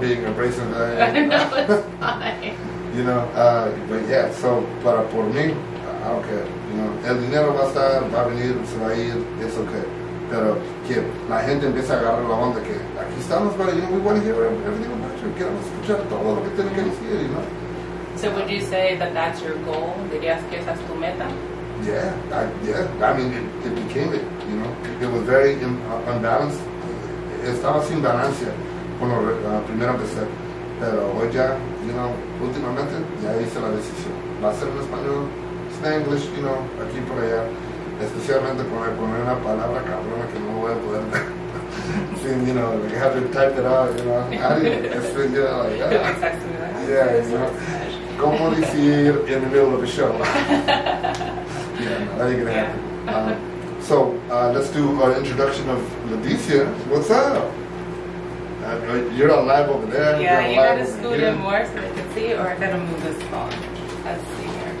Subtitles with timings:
[0.00, 0.66] being abrasive.
[0.80, 2.56] Uh, no, it's fine.
[2.96, 7.20] you know, uh, but yeah, so, para por mí, I don't care, you know, el
[7.20, 9.84] dinero va a estar, va a venir, se va a ir, it's okay.
[10.30, 13.90] Pero que la gente empiece a agarrar la onda que aquí estamos, but you know,
[13.90, 17.22] we want to hear everything about you, queremos escuchar todo lo que tiene que decir,
[17.22, 17.44] you know.
[18.16, 19.94] So would you say that that's your goal?
[20.12, 21.26] ¿Dirías que esa es tu meta?
[21.84, 25.80] Yeah, I, yeah, I mean, it, it became it, you know, it, was very un,
[25.90, 26.60] uh, unbalanced,
[27.44, 28.02] estaba sin
[29.00, 30.20] ganancia cuando uh, primero empecé,
[30.78, 35.28] pero hoy ya, you know, últimamente ya hice la decisión, va a ser en español,
[35.74, 37.44] Spanglish, you know, aquí por allá,
[38.02, 41.02] especialmente poner, poner una palabra cabrona que no voy a poder
[42.22, 45.42] sin, you know, like have to type it out, you know, didn't, it's been, you
[45.42, 46.28] know, like, yeah,
[46.88, 47.50] yeah, you know,
[48.18, 50.12] como decir in the middle of a show.
[50.18, 53.08] yeah, no, that ain't gonna happen.
[53.08, 56.68] Um, so uh, let's do an introduction of Leticia.
[56.88, 57.50] What's up?
[58.70, 60.20] Uh, you're on live over there.
[60.20, 63.20] Yeah, you gotta scoot in more so they can see, or I gotta move this
[63.24, 63.50] phone.
[64.04, 64.76] Let's see here,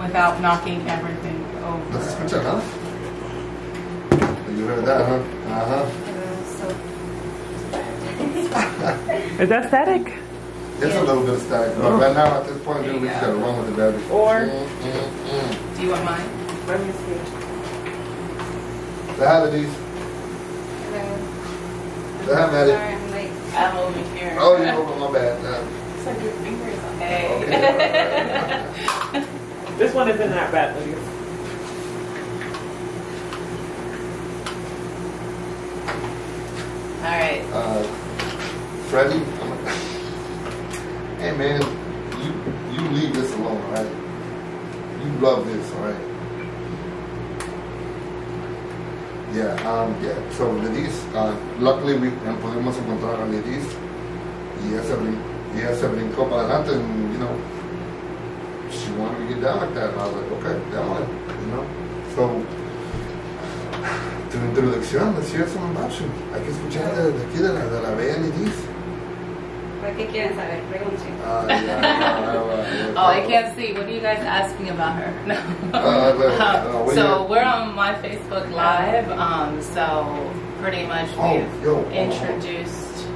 [0.00, 1.96] without knocking everything over.
[1.96, 2.60] Let's switch it, huh?
[4.50, 5.22] You heard that, huh?
[5.54, 5.86] Uh huh.
[9.40, 10.14] Is that static?
[10.78, 11.00] It's yeah.
[11.00, 11.96] a little bit of static, but oh.
[11.96, 14.02] right now at this point, dude, we just gotta run with it, baby.
[14.10, 15.76] Or, mm, mm, mm.
[15.76, 16.28] do you want mine?
[16.66, 17.18] Let me see.
[19.14, 19.74] Say hi, Ladise.
[20.90, 21.04] Hello.
[22.26, 23.07] Say hi, Maddie.
[23.58, 24.36] Sorry, I'm over here.
[24.38, 25.64] Oh, you're over my bad.
[25.96, 27.26] It's like your fingers on Hey.
[29.12, 29.26] Okay.
[29.78, 30.96] this one isn't that bad, Lydia.
[36.98, 37.42] All right.
[37.52, 37.82] Uh,
[38.90, 39.24] Freddie,
[41.18, 41.60] hey man,
[42.22, 42.32] you
[42.72, 43.90] you leave this alone, all right?
[45.04, 46.07] You love this, all right?
[49.38, 50.18] Yeah, um, yeah.
[50.34, 52.10] So Lidis, uh, luckily we
[52.42, 53.70] pudimos encontrar a Lidis
[54.66, 55.16] y ella se, brin
[55.54, 57.30] ella se brincó para adelante and, you know,
[58.68, 59.90] she wanted to get down like that.
[59.90, 61.06] And I was like, okay, down
[61.38, 61.64] you know?
[62.16, 62.42] So,
[64.28, 66.10] tu introducción, hear some about you.
[66.34, 68.67] Hay que escuchar de, de aquí, de la, de la bella Lidis.
[69.98, 70.62] ¿Por qué quieren saber?
[70.70, 71.12] Pregunten.
[71.26, 73.72] Uh, yeah, yeah, oh, I can't see.
[73.72, 75.12] What are you guys asking about her?
[75.26, 75.34] No.
[75.74, 79.10] Uh, um, so we're on my Facebook Live.
[79.10, 83.06] Um, so pretty much oh, we've yo, introduced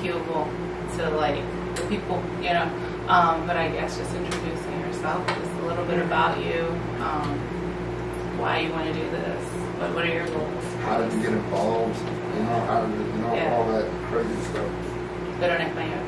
[0.00, 0.46] Cuba
[0.96, 1.42] to like
[1.74, 2.70] the people, you know.
[3.08, 6.68] Um, but I guess just introducing yourself, just a little bit about you,
[7.02, 7.34] um,
[8.38, 9.44] why you want to do this,
[9.80, 10.64] what what are your goals?
[10.82, 11.98] How did you get involved?
[11.98, 13.56] You know, how did you know yeah.
[13.56, 14.83] all that crazy stuff?
[15.40, 16.00] Pero en español.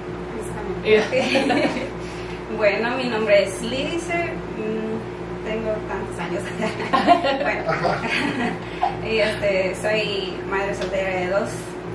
[2.57, 6.43] bueno, mi nombre es Liz, mm, tengo tantos años.
[7.43, 7.73] bueno,
[9.11, 11.51] y este, soy madre soltera de dos.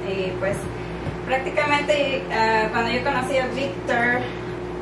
[0.08, 0.58] Y pues
[1.26, 4.20] prácticamente uh, cuando yo conocí a Víctor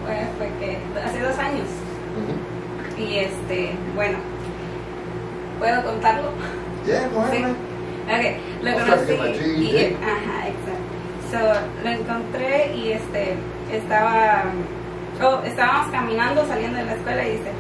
[0.03, 1.67] fue, fue que hace dos años.
[2.97, 4.17] Y este, bueno,
[5.59, 6.31] ¿puedo contarlo?
[6.85, 7.55] Yeah, bueno.
[8.05, 9.13] Okay, lo conocí.
[9.13, 10.68] Y, ajá, exacto.
[11.31, 13.35] So, lo encontré y este
[13.71, 14.45] estaba
[15.21, 17.51] oh, estábamos caminando saliendo de la escuela y dice,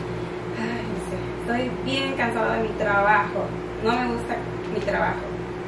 [0.57, 3.45] Ay, dice, estoy bien cansado de mi trabajo,
[3.83, 4.37] no me gusta
[4.73, 5.19] mi trabajo.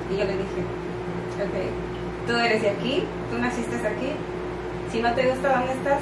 [0.10, 0.62] Y yo le dije,
[1.46, 4.14] ok, tú eres de aquí, tú naciste aquí,
[4.92, 6.02] si no te gusta dónde estás,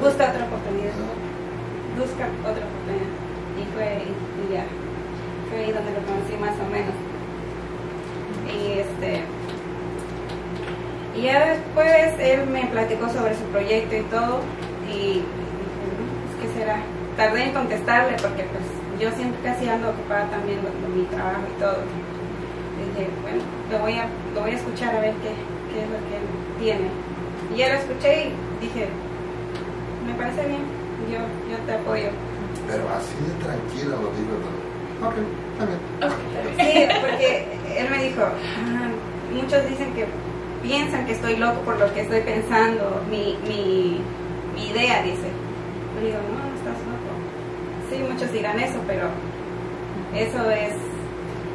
[0.00, 0.94] busca otra oportunidad,
[1.98, 3.10] busca otra oportunidad.
[3.58, 4.64] Y fue, y ya,
[5.50, 6.94] fue ahí donde lo conocí más o menos.
[8.46, 9.24] Y este
[11.22, 14.40] y ya después él me platicó sobre su proyecto y todo,
[14.90, 16.82] y pues, ¿qué será?
[17.16, 18.64] Tardé en contestarle porque pues
[18.98, 21.78] yo siempre casi ando ocupada también con, mi trabajo y todo.
[22.90, 25.30] dije, bueno, lo voy a, lo voy a escuchar a ver qué,
[25.70, 26.26] qué es lo que él
[26.58, 26.90] tiene.
[27.54, 28.88] Y ya lo escuché y dije,
[30.04, 30.66] me parece bien,
[31.06, 32.10] yo, yo te apoyo.
[32.66, 35.06] Pero así de tranquila lo digo, ¿no?
[35.06, 35.14] Ok,
[35.70, 35.78] bien.
[36.58, 37.46] Sí, porque
[37.78, 38.90] él me dijo, ah,
[39.32, 40.06] muchos dicen que
[40.62, 44.00] piensan que estoy loco por lo que estoy pensando, mi, mi,
[44.70, 45.28] idea, dice.
[45.94, 47.12] Yo digo, no, estás loco.
[47.90, 49.08] Sí, muchos dirán eso, pero
[50.14, 50.74] eso es,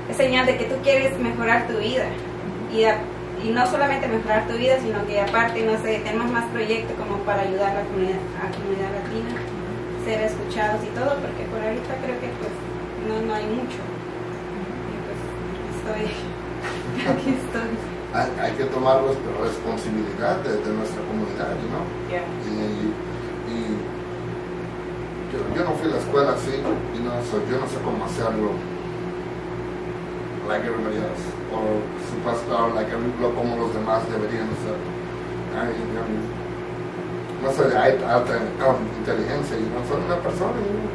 [0.09, 2.05] es señal de que tú quieres mejorar tu vida.
[2.71, 2.83] Y,
[3.45, 7.17] y no solamente mejorar tu vida, sino que aparte, no sé, tenemos más proyectos como
[7.23, 9.35] para ayudar a la comunidad, a la comunidad latina,
[10.05, 12.53] ser escuchados y todo, porque por ahorita creo que pues
[13.07, 13.79] no, no hay mucho.
[14.89, 15.19] Y pues
[15.77, 16.05] estoy,
[17.13, 17.96] aquí estoy.
[18.13, 21.81] Hay, hay que tomar res- responsabilidad de, de nuestra comunidad, ¿no?
[22.09, 22.23] Yeah.
[22.47, 22.93] Y,
[23.51, 23.57] y
[25.31, 26.51] yo, yo no fui a la escuela así,
[26.95, 28.51] you know, so yo no sé cómo hacerlo
[30.47, 34.47] like everybody else, o superstar like every, como los demás deberían
[35.91, 36.01] yo
[37.43, 38.39] no sé, hay alta
[38.97, 40.89] inteligencia, y no soy una persona, you know,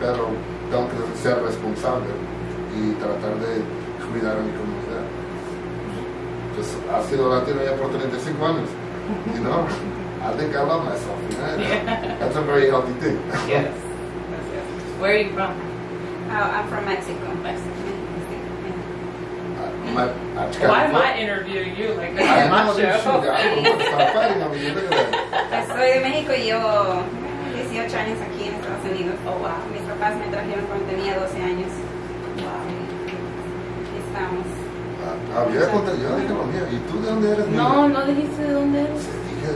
[0.00, 0.26] pero
[0.70, 2.10] tengo que ser responsable
[2.74, 3.62] y tratar de
[4.10, 4.69] cuidar a mi comunidad.
[6.60, 8.68] Pues, ha sido latino ya por 35 años,
[9.32, 9.64] you know.
[10.20, 11.16] I think I love myself.
[11.30, 11.56] You know?
[11.56, 12.18] Yeah.
[12.20, 13.16] That's a very healthy thing.
[13.48, 13.72] Yes.
[13.72, 15.00] Yes, yes.
[15.00, 15.56] Where are you from?
[16.28, 17.32] Oh, I'm from Mexico.
[17.40, 17.72] Mexico.
[19.56, 20.04] Uh, my,
[20.36, 23.04] I Why am I interviewing you like this I on my know this shit.
[23.04, 23.24] show?
[23.24, 24.74] I don't know what to start fighting over you.
[24.74, 25.48] Look at that.
[25.48, 27.00] Pues soy de México y llevo
[27.56, 29.16] 18 años aquí en Estados Unidos.
[29.24, 29.64] Oh, wow.
[29.72, 31.72] Mis papás me trajeron cuando tenía 12 años.
[32.36, 32.68] Wow.
[32.68, 34.59] Aquí estamos.
[35.30, 36.64] Había yo dije lo mío.
[36.72, 37.46] ¿Y tú de dónde eres?
[37.48, 39.00] No, no dijiste de dónde eres.
[39.00, 39.50] Dije,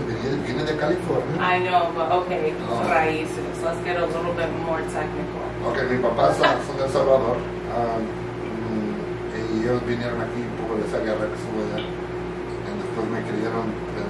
[0.47, 1.35] viene, de California.
[1.41, 2.89] I know, but okay, Oh.
[2.89, 3.43] raíces.
[3.63, 5.43] Let's get a little bit more technical.
[5.67, 7.37] Ok, mis papás son, de El Salvador.
[7.75, 11.81] ah, mm, y ellos vinieron aquí por esa guerra que estuvo allá.
[11.83, 13.67] Y después me criaron
[13.99, 14.09] en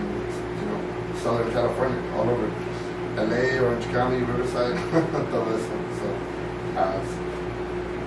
[0.59, 0.81] you know,
[1.23, 2.51] Southern California, all over.
[3.17, 4.75] LA, Orange County, Riverside,
[5.31, 5.75] todo eso.
[5.99, 6.07] So,
[6.77, 6.99] ah,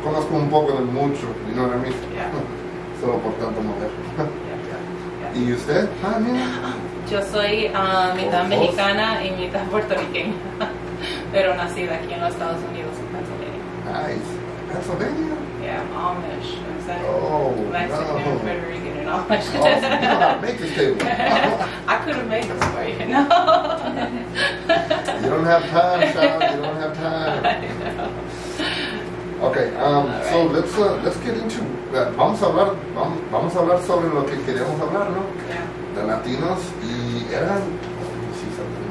[0.03, 1.95] conozco un poco de mucho, you know what I mean?
[2.13, 2.29] Yeah.
[2.99, 5.33] Solo por tanto yeah.
[5.35, 5.87] ¿Y usted?
[6.03, 6.45] Ah, mira.
[7.09, 10.33] Yo soy ah, mitad Oh, mexicana y mitad puertorriqueña,
[11.31, 13.63] pero nacida aquí en los Estados Unidos, en Pennsylvania.
[13.85, 14.29] Nice.
[14.71, 15.35] Pennsylvania?
[15.61, 16.57] Yeah, I'm Amish.
[16.57, 18.39] I'm Oh, Mexican, no.
[18.39, 19.47] Puerto Rican, and Amish.
[19.55, 20.97] Oh, to make this table.
[21.87, 23.05] I could have made this for you.
[23.05, 23.21] No.
[25.21, 26.41] You don't have time, child.
[26.55, 28.26] You don't have time.
[29.37, 31.61] Okay, um, so let's uh, let's get into.
[31.93, 35.23] uh, vamos a hablar, vamos, vamos a hablar sobre lo que queríamos hablar, ¿no?
[35.47, 35.61] Yeah.
[35.93, 37.61] De latinos y eran.
[37.61, 38.89] let me see something.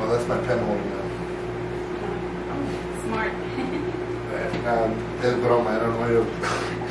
[0.00, 1.06] Oh, that's my pen holding now.
[3.06, 3.32] Smart.
[4.66, 4.92] Um,
[5.22, 6.26] es broma, era nuevo.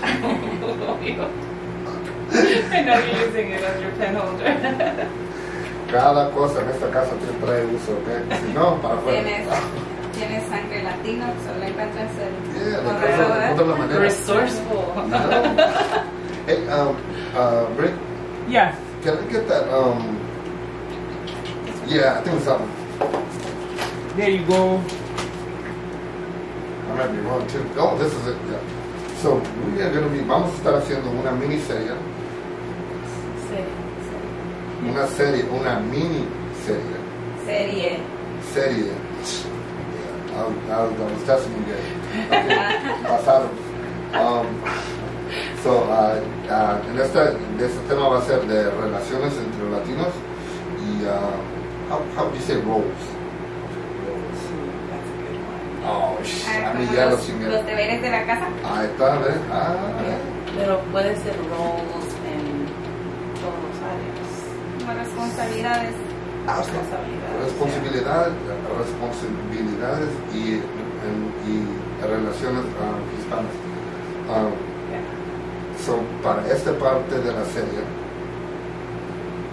[2.71, 5.07] I know you're using it as your pen holder.
[5.91, 8.07] Cada cosa en esta casa tiene trae uso, ¿ok?
[8.41, 9.21] Si no, para afuera.
[10.17, 12.33] Tienes, tienes sangre latino, solo encuentras el.
[13.91, 13.99] Yeah.
[13.99, 14.83] Resourceful.
[16.47, 16.95] Hey, um,
[17.35, 17.91] uh, Rick,
[18.47, 18.73] Yes.
[19.03, 19.67] can I get that?
[19.67, 20.17] Um,
[21.87, 22.71] yeah, I think it's that one.
[24.15, 24.79] There you go.
[26.89, 27.65] I might be wrong too.
[27.75, 28.37] Oh, this is it.
[28.49, 28.61] Yeah.
[29.21, 29.35] So
[29.75, 30.23] we are going to be.
[30.23, 31.91] Vamos a estar haciendo una miniserie,
[33.49, 33.59] Sí,
[34.89, 36.25] una serie, una mini
[36.65, 37.99] serie,
[38.53, 38.93] Serie.
[40.37, 40.67] Serie.
[40.67, 41.85] Yeah, I, was- I, I testing you guys.
[42.27, 43.49] Okay, pasado.
[44.13, 44.47] Um,
[45.63, 46.19] so, uh,
[46.49, 47.19] uh, en este,
[47.57, 50.13] de este tema va a ser de relaciones entre latinos
[50.79, 53.03] y uh, how, how do you say roles?
[54.89, 55.83] That's a good one.
[55.85, 56.17] Oh,
[56.73, 58.47] mí como ya lo los, los deberes de la casa.
[58.63, 59.35] Ahí está, ¿ves?
[59.51, 59.75] Ah,
[60.57, 62.65] Pero puede ser roles en
[63.35, 64.29] todas las áreas.
[64.79, 65.95] Como responsabilidades.
[66.47, 66.61] Ah,
[67.43, 68.29] responsabilidad,
[68.79, 70.61] responsabilidades y,
[71.47, 71.65] y
[72.01, 73.51] relaciones ah, hispanas.
[74.29, 74.49] Ah,
[74.89, 75.01] Yeah.
[75.85, 77.83] so, para esta parte de la serie,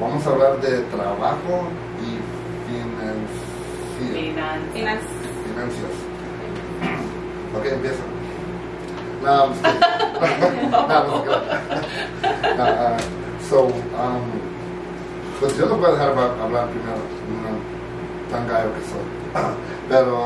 [0.00, 1.66] vamos a hablar de trabajo
[2.00, 2.20] y
[2.70, 5.02] financia- Finanzas.
[5.44, 5.94] Finanzas.
[7.58, 8.02] Ok, empieza.
[9.24, 9.52] No, I'm
[10.88, 11.24] no.
[12.56, 12.96] No, ah,
[13.48, 14.24] so, um,
[15.40, 17.00] pues yo les voy a dejar hablar, primero,
[17.42, 19.06] no, tan gallo que soy.
[19.88, 20.24] Pero,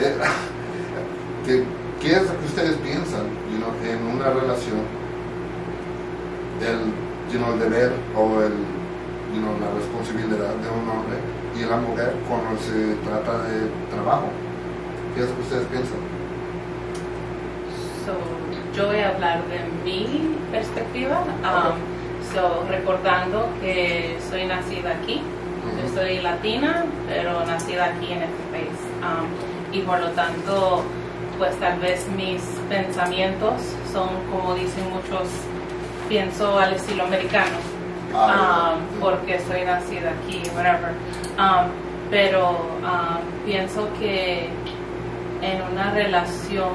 [0.00, 0.16] eh,
[1.46, 1.64] ¿qué,
[2.00, 3.26] ¿qué es lo que ustedes piensan
[3.84, 4.80] en una relación?
[6.60, 6.92] El,
[7.32, 8.52] you know, el deber o el,
[9.34, 11.16] you know, la responsabilidad de un hombre
[11.56, 14.26] y la mujer cuando se trata de trabajo.
[15.14, 15.98] ¿Qué es lo que ustedes piensan?
[18.06, 18.14] So,
[18.74, 21.24] yo voy a hablar de mi perspectiva.
[21.42, 21.91] Um,
[22.32, 25.20] so, recordando que soy nacida aquí.
[25.80, 28.78] Yo soy latina, pero nacida aquí en este país.
[29.02, 30.82] Um, y por lo tanto,
[31.38, 33.54] pues tal vez mis pensamientos
[33.92, 35.28] son, como dicen muchos,
[36.08, 37.56] pienso al estilo americano.
[38.14, 40.92] Ah, um, porque soy nacida aquí, whatever.
[41.38, 41.70] Um,
[42.10, 42.58] pero
[43.46, 44.50] pienso que
[45.40, 46.74] en una relación,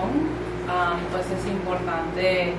[1.12, 2.54] pues es importante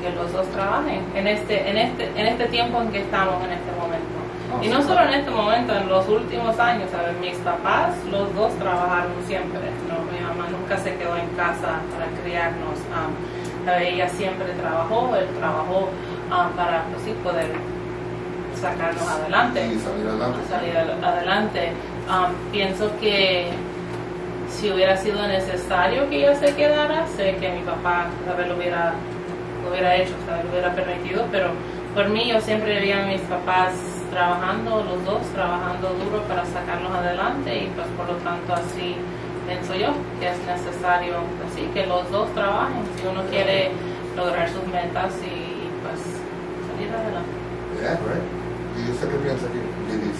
[0.00, 3.52] que los dos trabajen en este, en este, en este tiempo en que estamos en
[3.52, 4.20] este momento.
[4.62, 7.16] Y no solo en este momento, en los últimos años, ¿sabes?
[7.20, 10.10] Mis papás, los dos trabajaron siempre, ¿no?
[10.12, 12.78] Mi mamá nunca se quedó en casa para criarnos.
[12.90, 15.88] um, ella siempre trabajó, él trabajó
[16.30, 17.46] um, para pues, sí, poder
[18.60, 19.66] sacarnos adelante.
[19.66, 20.38] Y salir adelante.
[20.48, 21.72] Salir adelante.
[22.08, 23.50] Um, pienso que
[24.50, 28.06] si hubiera sido necesario que ella se quedara, sé que mi papá
[28.46, 28.94] lo hubiera,
[29.62, 31.48] lo hubiera hecho, tal vez lo hubiera permitido, pero
[31.94, 33.72] por mí yo siempre veía a mis papás
[34.10, 38.96] trabajando, los dos trabajando duro para sacarnos adelante y pues por lo tanto así
[39.46, 39.88] pienso yo
[40.18, 41.14] que es necesario
[41.48, 43.70] así que los dos trabajen si uno quiere
[44.16, 46.00] lograr sus metas y pues
[46.68, 47.30] salir adelante.
[47.80, 48.22] Yeah, right.
[48.76, 49.60] ¿Y usted qué piensa aquí?
[49.88, 50.18] Lidis?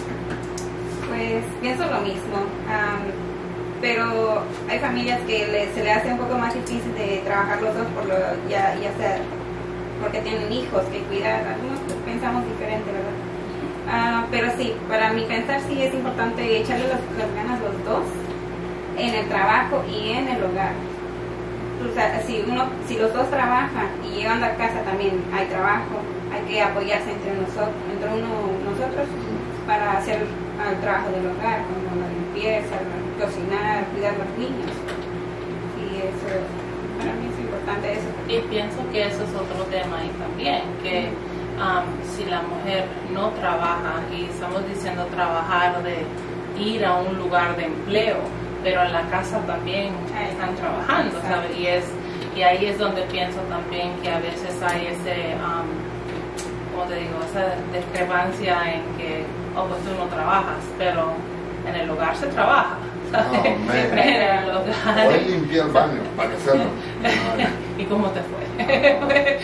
[1.08, 2.36] Pues pienso lo mismo,
[2.68, 3.02] am,
[3.80, 7.74] pero hay familias que le- se le hace un poco más difícil de trabajar los
[7.74, 8.14] dos por lo,
[8.48, 8.90] ya, ya
[10.00, 13.16] porque tienen hijos que cuidar, algunos pues, pensamos diferente, ¿verdad?
[13.88, 18.04] Ah, pero sí, para mi pensar sí es importante echarle las, las ganas los dos
[18.96, 20.72] en el trabajo y en el hogar.
[21.80, 25.96] O sea, si, uno, si los dos trabajan y llegando a casa también hay trabajo,
[26.32, 28.28] hay que apoyarse entre nosotros, entre uno
[28.68, 29.08] nosotros
[29.66, 32.76] para hacer el trabajo del hogar, como la limpieza,
[33.20, 34.72] cocinar, cuidar a los niños.
[35.76, 36.32] Y eso,
[36.98, 38.08] para mí es importante eso.
[38.28, 41.12] Y pienso que eso es otro tema ahí también, que
[41.60, 41.84] um,
[42.16, 46.04] si la mujer no trabaja, y estamos diciendo trabajar de
[46.58, 48.18] ir a un lugar de empleo,
[48.62, 49.94] pero en la casa también
[50.30, 51.56] están trabajando, ¿sabes?
[51.58, 51.84] Y, es,
[52.36, 55.68] y ahí es donde pienso también que a veces hay ese, um,
[56.72, 57.16] ¿cómo te digo?
[57.30, 59.24] Esa discrepancia en que,
[59.56, 61.12] oh, pues tú no trabajas, pero
[61.66, 62.76] en el hogar se trabaja.
[63.12, 65.08] Oh, en el hogar.
[65.08, 66.64] Hoy limpié el baño, para hacerlo.
[67.78, 69.40] ¿Y cómo te fue?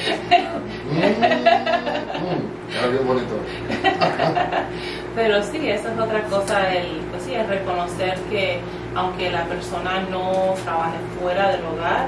[0.87, 3.35] Mm, mm, era bien bonito.
[5.16, 8.61] Pero sí, esa es otra cosa, el, pues sí, el reconocer que
[8.94, 12.06] aunque la persona no trabaje fuera del hogar,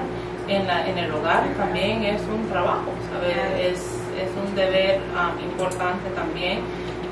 [0.49, 3.73] en, la, en el hogar también es un trabajo, ¿sabes?
[3.73, 3.81] Es,
[4.17, 6.61] es un deber um, importante también.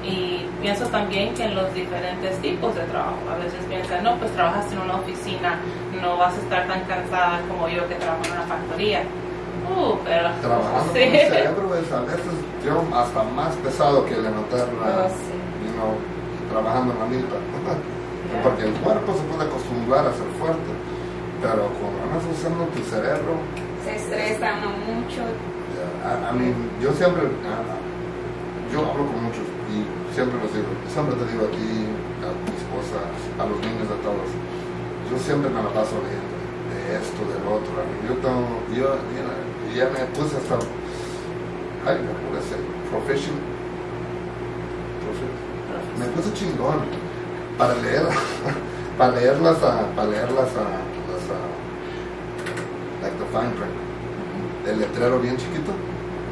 [0.06, 4.30] Y pienso también que en los diferentes tipos de trabajo, a veces piensan, no, pues
[4.32, 5.58] trabajas en una oficina,
[6.00, 9.02] no vas a estar tan cansada como yo que trabajo en una factoría.
[9.66, 10.30] Uh, pero...
[10.40, 11.00] Trabajando sí.
[11.04, 12.34] con el cerebro es a veces
[12.64, 15.34] yo hasta más pesado que levantar la, Oh, sí.
[15.66, 15.98] you know,
[16.52, 17.36] trabajando en la milpa.
[18.44, 20.70] Porque el cuerpo se puede acostumbrar a ser fuerte,
[21.42, 23.38] pero cuando andas usando tu cerebro,
[23.84, 24.54] Se estresa
[24.86, 25.22] mucho.
[26.04, 27.22] a, a mí, yo siempre,
[28.72, 29.46] yo hablo con muchos
[30.16, 31.68] siempre les digo, siempre te digo a ti,
[32.24, 32.98] a mi esposa,
[33.36, 34.28] a los niños, a todos,
[35.12, 36.34] yo siempre me la paso leyendo
[36.72, 37.76] de esto, del otro.
[38.08, 38.96] Yo tengo, yo,
[39.76, 40.56] ya me puse hasta,
[41.84, 42.56] ay, me puse
[42.90, 43.36] profession,
[45.04, 45.36] profe-
[46.00, 46.80] me puse chingón
[47.58, 48.06] para leer,
[48.98, 50.64] para leerlas a, para leerlas a,
[51.12, 51.38] las a,
[53.04, 53.76] like the fine print,
[54.66, 55.72] el letrero bien chiquito.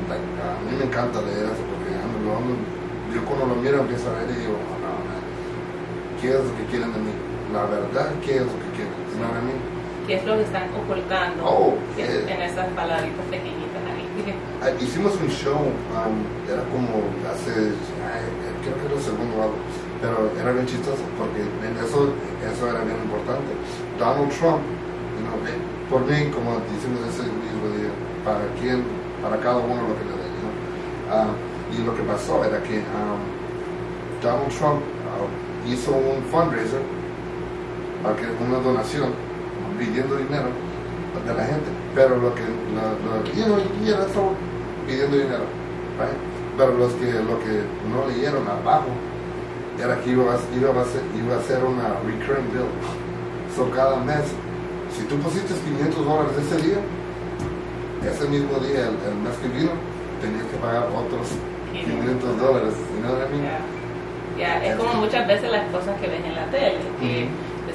[0.04, 1.92] A mí me encanta leer eso porque
[2.24, 2.73] lo ando-
[3.14, 5.22] yo cuando lo miro empiezo a leer y digo, oh, no, man,
[6.20, 7.14] ¿qué es lo que quieren de mí?
[7.52, 8.94] La verdad, ¿qué es lo que quieren?
[10.06, 12.34] ¿Qué es lo que están ocultando Oh, en, yeah.
[12.34, 14.04] en esas palabritas pequeñitas ahí?
[14.64, 15.60] Ah, Hicimos un show,
[15.92, 16.16] um,
[16.48, 17.52] era como hace,
[18.00, 18.24] ay,
[18.64, 19.60] creo que era el segundo algo,
[20.00, 23.52] pero era bien chistoso porque en eso, eso era bien importante.
[23.98, 24.64] Donald Trump,
[25.16, 25.56] you know, eh,
[25.88, 27.92] por mí, como hicimos ese mismo día,
[28.24, 28.84] para quien,
[29.20, 30.54] para cada uno lo que le den, you know.
[31.12, 31.28] Ah,
[31.76, 33.20] y lo que pasó era que um,
[34.22, 36.82] Donald Trump ah, hizo un fundraiser,
[38.46, 39.10] una donación,
[39.78, 40.48] pidiendo dinero
[41.26, 42.42] de la gente, pero lo que,
[43.82, 44.34] y era solo
[44.86, 45.44] pidiendo dinero,
[45.98, 46.16] right?
[46.56, 48.88] pero los que, lo que no leyeron abajo
[49.78, 52.68] era que iba a, iba a, ser, iba a ser una recurring bill,
[53.56, 54.24] so cada mes,
[54.96, 56.78] si tú pusiste 500 dólares ese día,
[58.04, 59.72] ese mismo día, el mes que vino,
[60.20, 61.32] tenías que pagar otros
[61.82, 62.74] 500 dólares,
[63.30, 63.42] mean?
[64.38, 67.28] Ya, ya, es como muchas veces las cosas que ves en la tele, que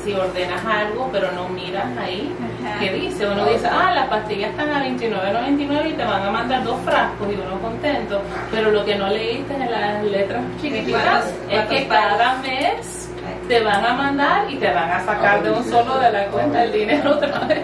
[0.03, 2.33] si ordenas algo pero no miras ahí.
[2.79, 3.27] ¿qué dice?
[3.27, 7.27] Uno dice, ah, las pastillas están a 29.99 y te van a mandar dos frascos
[7.29, 11.87] y uno contento, pero lo que no leíste en las letras chiquititas ¿Cuántos- es que
[11.87, 13.09] cada mes
[13.47, 16.63] te van a mandar y te van a sacar de un solo de la cuenta
[16.63, 17.63] el dinero otra vez.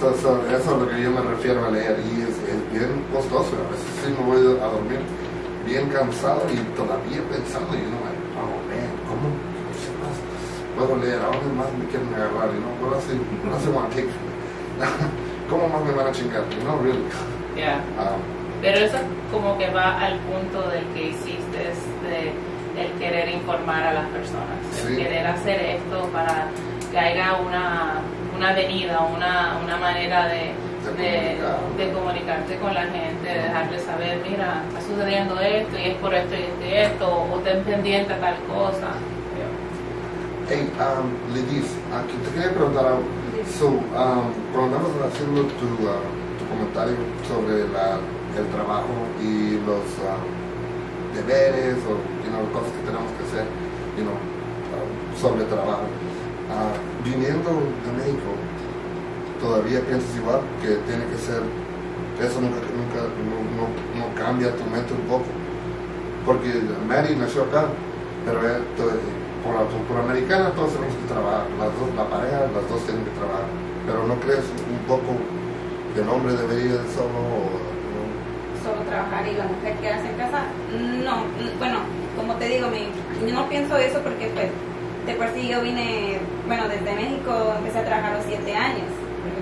[0.00, 3.52] So, so, eso es lo que yo me refiero a leer y es bien costoso.
[3.56, 5.00] A veces sí me voy a dormir
[5.66, 7.98] bien cansado y todavía pensando, y no,
[8.40, 10.16] oh man, ¿cómo no más?
[10.76, 11.18] puedo leer?
[11.20, 12.48] ¿A dónde más me quieren agarrar?
[12.50, 14.32] They want to take from me?
[15.50, 16.44] ¿Cómo más me van a chingar?
[16.64, 17.04] Know, really.
[17.56, 17.76] Ya.
[17.98, 18.20] Um,
[18.62, 18.98] Pero eso
[19.32, 21.58] como que va al punto del que hiciste,
[22.04, 22.32] de
[22.80, 24.56] el querer informar a las personas,
[24.86, 25.02] el Sí.
[25.02, 26.46] querer hacer esto para
[26.92, 28.00] que haya una,
[28.36, 30.52] una avenida, una, una manera de,
[30.96, 31.38] de,
[31.76, 36.14] de, comunicarte con la gente, de dejarle saber, mira, está sucediendo esto y es por
[36.14, 38.94] esto y esto y esto, o ten pendiente a tal cosa.
[40.48, 43.04] Hey, um, Lidis, aquí te quería preguntar algo.
[43.58, 46.00] So, um, cuando andamos haciendo tu, uh,
[46.40, 46.96] tu comentario
[47.28, 48.00] sobre la,
[48.32, 48.88] el trabajo
[49.20, 50.24] y los um,
[51.12, 53.44] deberes o you know, cosas que tenemos que hacer
[53.98, 54.16] you know,
[54.72, 55.84] uh, sobre trabajo,
[56.48, 57.50] uh, viniendo
[57.84, 58.32] de México,
[59.40, 61.42] todavía piensas igual que tiene que ser,
[62.18, 63.06] eso nunca, nunca
[63.54, 65.26] no, cambia tu mente un poco.
[66.26, 66.50] Porque
[66.86, 67.66] Mary nació acá,
[68.26, 68.62] pero él,
[69.44, 73.04] por la cultura americana todos tenemos que trabajar, las dos, la pareja, las dos tienen
[73.04, 73.46] que trabajar.
[73.86, 75.16] Pero ¿no crees un poco
[75.94, 77.56] que el hombre debería solo...
[78.60, 80.44] Solo trabajar y la mujer quedarse en casa?
[81.06, 81.24] No,
[81.58, 81.78] bueno,
[82.16, 82.90] como te digo, mi,
[83.32, 84.50] no pienso eso porque pues
[85.06, 88.90] de por sí yo vine, bueno, desde México empecé a trabajar los siete años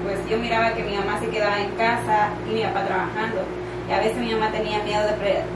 [0.06, 3.42] pues yo miraba que mi mamá se quedaba en casa y mi papá trabajando.
[3.88, 5.14] Y a veces mi mamá tenía miedo de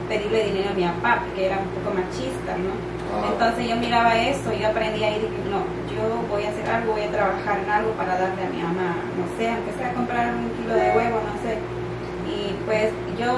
[0.09, 2.75] pedirle dinero a mi papá porque era un poco machista, ¿no?
[3.11, 3.31] Ah.
[3.31, 7.03] Entonces yo miraba eso, yo aprendí ahí dije, no, yo voy a hacer algo, voy
[7.03, 10.51] a trabajar en algo para darle a mi mamá, no sé, empecé a comprar un
[10.59, 11.59] kilo de huevo, no sé.
[12.27, 13.31] Y pues yo,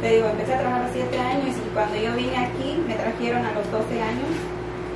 [0.00, 2.94] te digo, empecé a trabajar a los 7 años y cuando yo vine aquí me
[2.96, 4.32] trajeron a los 12 años.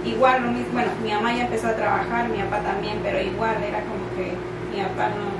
[0.04, 3.56] Igual lo mismo, bueno, mi mamá ya empezó a trabajar, mi papá también, pero igual
[3.64, 4.36] era como que
[4.68, 5.33] mi papá no...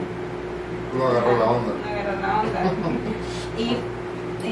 [0.96, 1.72] No agarró la onda.
[1.74, 2.60] No agarró la onda.
[3.58, 3.76] y,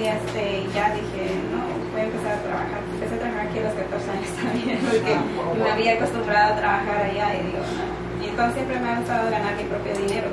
[0.02, 1.22] este, ya dije,
[1.54, 2.80] no, voy a empezar a trabajar.
[2.94, 6.56] Empecé a trabajar aquí a los 14 años también, porque ah, me había acostumbrado a
[6.56, 8.24] trabajar allá y digo, no.
[8.24, 10.28] Y entonces siempre me ha gustado ganar mi propio dinero.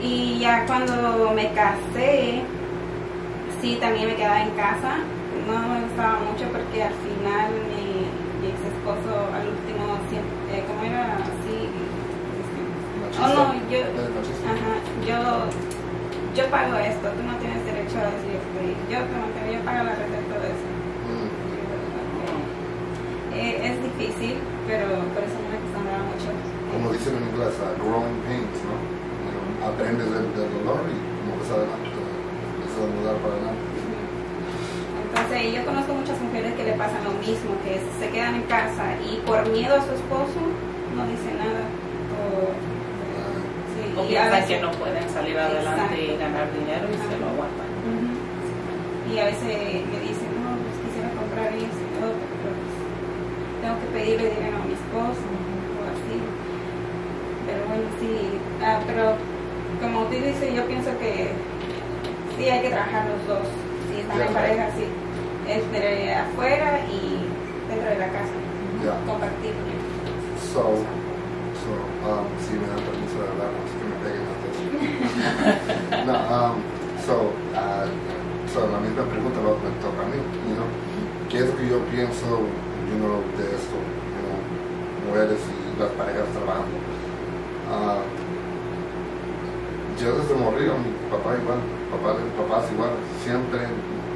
[0.00, 2.40] Y ya cuando me casé,
[3.60, 5.04] sí, también me quedaba en casa.
[5.44, 8.08] No me gustaba mucho porque al final mi,
[8.40, 11.18] mi ex esposo al último, siempre, eh, como era
[13.18, 15.18] Oh, no, yo, ajá, yo,
[16.36, 18.58] yo pago esto, tú no tienes derecho a decir esto.
[18.86, 20.68] Yo que yo pago la renta y todo eso.
[21.10, 21.28] Mm.
[23.34, 26.30] Eh, es difícil, pero por eso me acostumbraba mucho.
[26.70, 29.00] Como dicen en inglés, growing pains, ¿no?
[29.60, 33.66] aprendes del, del, dolor y como ves adelante, empiezas a mudar para adelante.
[35.10, 38.96] Entonces, yo conozco muchas mujeres que le pasan lo mismo, que se quedan en casa
[39.04, 40.40] y por miedo a su esposo
[40.96, 41.68] no dicen nada.
[42.16, 42.54] O,
[44.00, 47.68] o piensan que no pueden salir adelante y ganar dinero y se lo aguantan.
[49.10, 52.74] Y a veces me dicen, no, pues quisiera comprar eso y todo, pero pues,
[53.60, 56.16] tengo que pedirle dinero a mi esposo o así.
[57.46, 58.12] Pero bueno, sí,
[58.62, 59.18] ah, pero
[59.82, 61.32] como tú dices, yo pienso que
[62.36, 63.46] sí hay que trabajar los dos.
[63.90, 64.86] Si están en pareja, sí.
[65.48, 67.26] Entre afuera y
[67.68, 68.36] dentro de la casa.
[69.06, 69.52] Compartir.
[70.52, 70.62] So,
[71.60, 71.70] so
[72.06, 73.50] um, si me dan permiso de hablar,
[76.06, 76.62] no, um,
[77.04, 77.86] so, uh,
[78.48, 80.16] so, la misma pregunta me toca a mí,
[80.48, 80.64] you know,
[81.28, 82.40] ¿qué es lo que yo pienso,
[82.88, 84.40] you know, de esto, you know,
[85.06, 86.76] mujeres y las parejas trabajando?
[87.68, 88.00] Uh,
[90.00, 91.60] yo desde morir, mi papá igual,
[91.92, 93.60] papá, papás igual, siempre,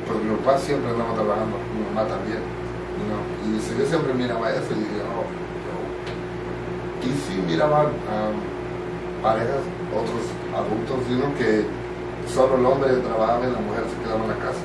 [0.09, 2.40] pues mi papá siempre andaba trabajando, mi mamá también,
[2.97, 5.29] you know, y yo siempre miraba eso y dije, oh,
[7.05, 8.40] y sí miraba um,
[9.23, 9.61] parejas,
[9.95, 11.65] otros adultos, sino que
[12.27, 14.65] solo el hombre trabajaba y la mujer se quedaba en la casa.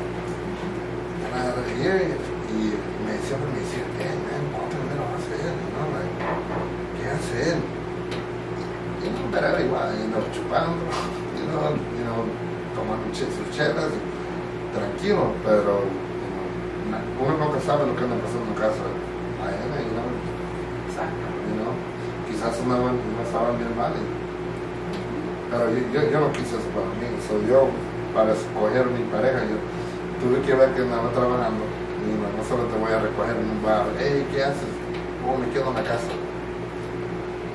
[1.70, 2.74] Y
[3.06, 4.10] me, siempre me decía, ¿qué,
[4.52, 5.54] ¿Cuánto dinero va a hacer?
[5.70, 5.86] ¿No?
[6.98, 7.56] ¿Qué hacer?
[9.00, 10.82] Y no, pero era igual, y nos chupando,
[11.38, 12.26] y no, you know,
[12.76, 13.94] tomando sus chelas,
[14.74, 15.86] tranquilo, pero
[17.22, 18.84] uno nunca sabe lo que anda pasando en casa
[19.40, 20.04] a él, y no.
[21.00, 21.72] You know,
[22.28, 23.94] quizás no estaban bien mal.
[25.50, 27.10] Pero yo, yo, no quise eso para mí.
[27.26, 27.70] So, yo,
[28.14, 29.58] para escoger mi pareja, yo
[30.22, 31.66] tuve que ver que andaba trabajando.
[32.06, 33.86] Y no, no solo te voy a recoger en un bar.
[33.98, 34.70] Hey, ¿qué haces?
[35.26, 36.14] Oh, me quedo en la casa.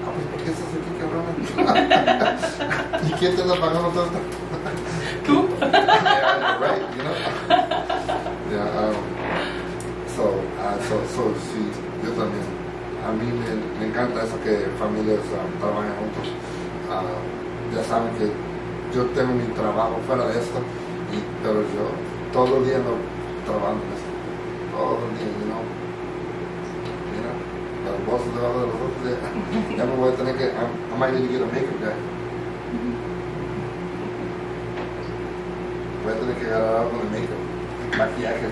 [0.03, 1.39] Ah, pues, ¿por qué estás aquí, cabrón?
[3.09, 4.19] ¿Y quién te está pagando todo esto?
[5.25, 5.49] ¿Tú?
[5.61, 7.15] yeah, right, you know?
[8.51, 8.97] Yeah, um,
[10.11, 11.63] so, uh, so, so, sí,
[12.03, 12.45] yo también.
[13.07, 16.29] A mí me, me encanta eso que familias um, trabajen juntos.
[16.91, 18.29] Uh, ya saben que
[18.95, 20.59] yo tengo mi trabajo fuera de esto,
[21.13, 21.91] y, pero yo
[22.33, 22.99] todo el día no
[23.47, 24.11] trabajo en esto.
[24.75, 25.63] Todo el día, you know.
[27.15, 27.31] Mira,
[27.87, 31.13] las voces debajo de los ojos, ya, ya me voy a tener que, I, might
[31.15, 31.95] need to get a makeup guy.
[36.03, 37.41] Voy a tener que agarrar algo de makeup,
[37.97, 38.49] maquillaje.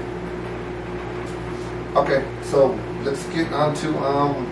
[1.95, 4.47] Okay, so let's get on to um,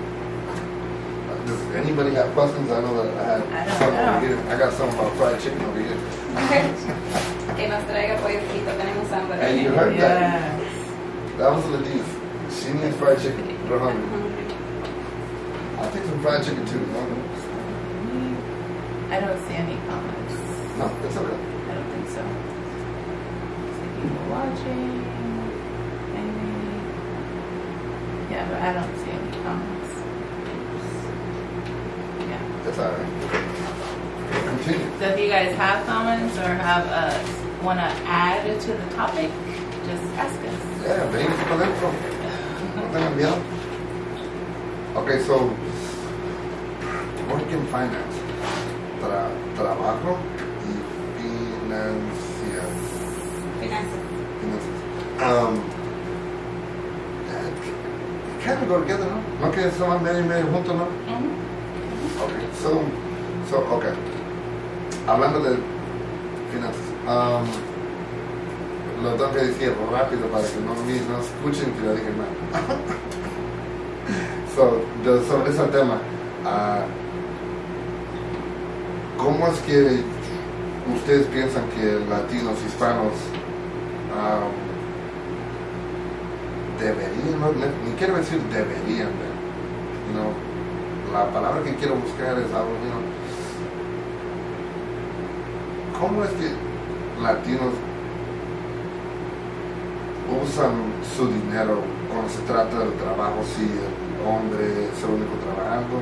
[1.50, 2.70] does anybody have questions?
[2.70, 4.16] I know that I had I some know.
[4.16, 4.38] over here.
[4.52, 5.98] I got some about fried chicken over here.
[7.56, 8.40] que nos traiga pollo
[8.78, 9.36] tenemos hambre.
[9.40, 10.60] And you heard that.
[11.38, 12.06] That was Ladiz.
[12.54, 13.46] She needs fried chicken.
[13.68, 14.06] We're hungry.
[14.06, 15.80] Mm-hmm.
[15.80, 16.78] I'll take some fried chicken too.
[16.78, 17.00] No,
[18.06, 18.36] mm,
[19.10, 20.34] I don't see any comments.
[20.78, 21.38] no it's okay.
[21.70, 22.22] I don't think so.
[23.74, 25.02] See people watching.
[26.14, 26.46] Maybe.
[28.30, 29.79] Yeah, but I don't see any comments.
[32.80, 32.88] Yeah.
[32.88, 34.44] It's all right.
[34.48, 34.98] Continue.
[34.98, 37.12] So if you guys have comments or have uh,
[37.62, 39.30] want to add to the topic,
[39.84, 40.60] just ask us.
[40.80, 41.92] Yeah, ven para adentro.
[42.76, 43.36] No tengan miedo.
[44.96, 45.52] Okay, so
[47.28, 48.16] work in finance.
[49.00, 50.16] Tra trabajo
[50.64, 50.72] y
[51.20, 52.70] financiar.
[53.60, 54.02] Finanzas.
[54.40, 54.76] Finanzas.
[55.20, 55.52] Um,
[57.28, 57.52] that
[58.40, 59.20] kind of go together, ¿no?
[59.40, 60.88] No que son medio y medio juntos, ¿no?
[62.62, 62.82] So,
[63.48, 63.94] so, okay.
[65.06, 65.56] Hablando de
[66.52, 67.46] finanzas, um,
[69.02, 72.28] lo tengo que decir rápido para que no, no escuchen que lo dije mal.
[74.54, 74.82] so,
[75.26, 76.02] sobre ese tema,
[76.44, 76.84] ah,
[79.16, 80.04] ¿cómo es que
[80.94, 83.14] ustedes piensan que latinos, hispanos,
[84.12, 84.52] um,
[86.78, 87.52] deberían, no,
[87.86, 89.08] ni quiero decir deberían,
[90.12, 90.34] know,
[91.12, 93.02] la palabra que quiero buscar es algo, know,
[96.00, 96.54] ¿cómo es que
[97.20, 97.74] latinos
[100.30, 100.70] usan
[101.16, 105.98] su dinero cuando se trata del trabajo, si el hombre es el único trabajando,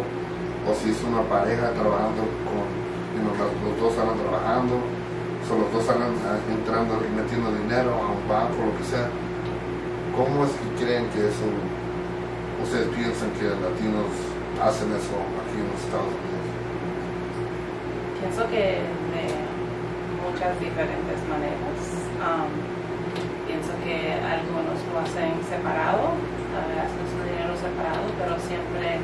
[0.69, 2.69] o si es una pareja trabajando con,
[3.17, 6.13] you los, dos andan trabajando, o los dos andan
[6.53, 9.09] entrando y metiendo dinero a un banco, lo que sea.
[10.13, 11.49] ¿Cómo es que creen que eso,
[12.63, 14.13] ustedes piensan que latinos
[14.63, 16.47] hacen eso aquí en los Estados Unidos?
[18.19, 19.25] Pienso que de
[20.19, 21.79] muchas diferentes maneras.
[22.19, 22.51] Um,
[23.47, 28.99] pienso que algunos lo hacen separado, uh, hacen su dinero separado, pero siempre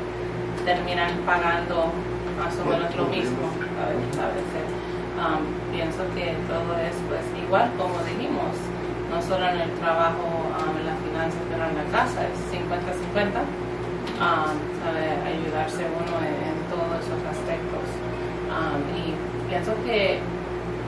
[0.67, 1.91] terminan pagando
[2.35, 3.47] más o menos lo mismo
[3.79, 4.15] a veces.
[4.15, 4.67] Veces.
[5.15, 8.51] Um, pienso que todo es pues igual como dijimos,
[9.07, 13.64] no solo en el trabajo, um, en las finanzas, pero en la casa es 50-50.
[14.15, 17.83] Um, sabe, ayudarse uno en, en todos esos aspectos.
[18.47, 19.11] Um, y
[19.49, 20.19] pienso que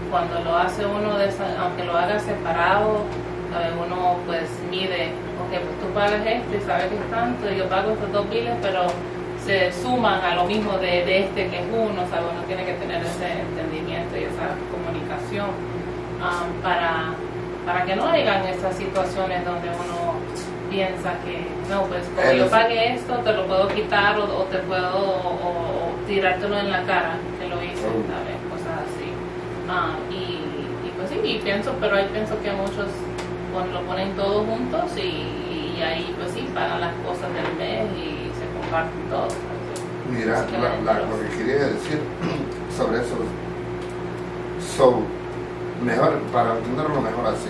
[0.10, 1.12] cuando lo hace uno,
[1.60, 3.04] aunque lo haga separado,
[3.52, 5.12] sabe, uno pues mide,
[5.44, 8.30] ok, pues tú pagas esto y sabes que es tanto, y yo pago estos dos
[8.30, 8.88] biles, pero
[9.44, 13.02] se suman a lo mismo de, de este que es uno, uno tiene que tener
[13.04, 15.50] ese entendimiento y esa comunicación
[16.24, 17.12] um, para,
[17.66, 20.07] para que no hayan esas situaciones donde uno
[20.70, 24.58] piensa que no, pues como yo pagué esto, te lo puedo quitar o, o te
[24.60, 28.04] puedo o, o tirártelo en la cara que lo hice, Oh.
[28.12, 28.38] ¿sabes?
[28.52, 29.10] Cosas así.
[29.70, 30.16] Ah, y,
[30.88, 32.88] y pues sí, y pienso, pero ahí pienso que muchos
[33.74, 38.30] lo ponen todos juntos y, y ahí pues sí, pagan las cosas del mes y
[38.38, 39.28] se comparten todo.
[39.30, 39.82] ¿sabes?
[40.10, 42.00] Mira, la- la- lo que quería decir
[42.78, 43.16] sobre eso,
[44.78, 45.02] so,
[45.84, 47.50] mejor, para entenderlo mejor así,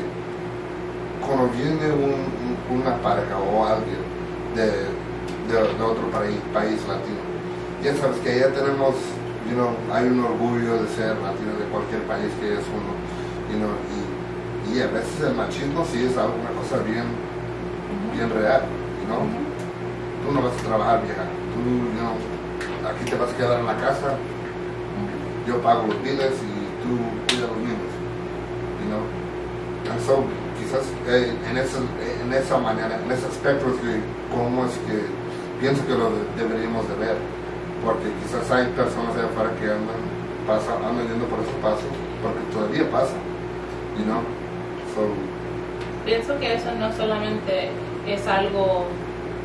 [1.26, 2.37] cuando viene un-
[2.70, 4.02] una pareja o alguien
[4.56, 7.22] de, de, de otro país, país latino,
[7.84, 8.96] ya sabes que ya tenemos,
[9.50, 12.92] you know, hay un orgullo de ser latino de cualquier país que es uno,
[13.52, 17.06] you know, y, y a veces el machismo sí es algo- una cosa bien,
[18.14, 18.62] bien real,
[19.02, 19.24] you know.
[20.26, 21.24] Tú no vas a trabajar, vieja.
[21.56, 22.12] Tú, you know,
[22.90, 24.18] aquí te vas a quedar en la casa,
[25.48, 27.00] yo pago los biles y tú
[27.30, 27.92] cuidas los niños.
[28.84, 29.04] You know?
[29.94, 30.24] And so,
[30.60, 33.94] quizás eh, en, esa, en esa manera, en ese aspecto es que
[34.34, 35.06] cómo es que
[35.62, 37.18] pienso que lo de- deberíamos de ver.
[37.84, 40.02] Porque quizás hay personas allá afuera que andan,
[40.48, 41.88] pasa, andan yendo por esos pasos,
[42.22, 43.14] porque todavía pasa.
[43.98, 44.22] You know?
[44.94, 45.06] So,
[46.06, 47.70] Pienso que eso no solamente
[48.08, 48.88] es algo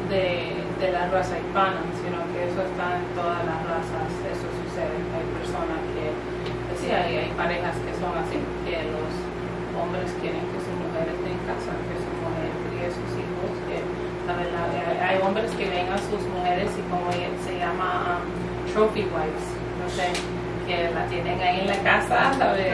[0.09, 4.97] de, de la raza hispana, sino que eso está en todas las razas, eso sucede.
[5.13, 6.05] Hay personas que,
[6.81, 9.12] sí, hay, hay parejas que son así, que los
[9.77, 13.77] hombres quieren que sus mujeres estén en casa, que sus mujeres críen sus hijos, que
[14.27, 14.49] ¿sabes?
[14.53, 19.03] La- hay, hay hombres que ven a sus mujeres y como se llama um, trophy
[19.11, 19.47] wives,
[19.81, 20.09] no sé,
[20.67, 22.67] que la tienen ahí en la casa, ¿sabes?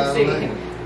[0.14, 0.24] sí,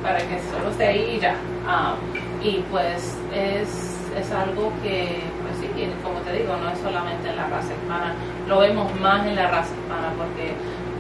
[0.03, 1.35] para que solo esté ahí y ya.
[1.69, 1.95] Ah,
[2.43, 7.29] y pues es, es algo que, pues sí, y como te digo, no es solamente
[7.29, 8.15] en la raza hispana,
[8.47, 10.53] lo vemos más en la raza hispana porque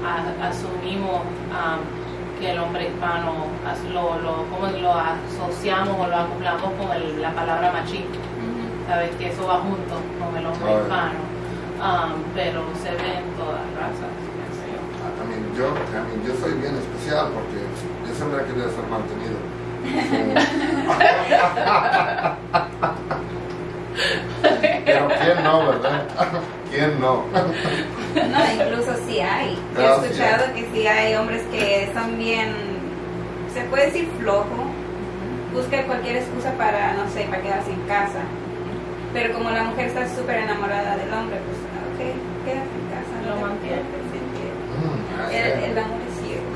[0.04, 1.20] a- asumimos
[1.52, 1.78] ah,
[2.38, 3.32] que el hombre hispano
[3.92, 8.18] lo, lo, como lo asociamos o lo acoplamos con el- la palabra machista.
[8.88, 11.18] Sabes que eso va junto con el hombre Ah, hispano,
[11.82, 14.10] Ah, pero se ve en todas las razas.
[15.18, 15.70] I mean, yo, I
[16.06, 17.58] mean, yo soy bien especial porque
[18.06, 19.38] yo siempre he querido ser mantenido.
[24.84, 26.02] Pero ¿quién no, verdad?
[26.70, 27.24] ¿Quién no?
[28.32, 29.58] No, incluso sí hay.
[29.74, 32.48] Yo he Ah, sí escuchado que sí hay hombres que son bien,
[33.52, 34.66] se puede decir flojo,
[35.52, 38.20] buscan cualquier excusa para, no sé, para quedarse en casa.
[39.12, 42.00] Pero como la mujer está súper enamorada del hombre, pues, ok,
[42.44, 43.14] quédate en casa.
[43.24, 43.82] Lo no te mantiene.
[44.76, 45.64] Mm, El, es.
[45.70, 46.48] el amor es ciego.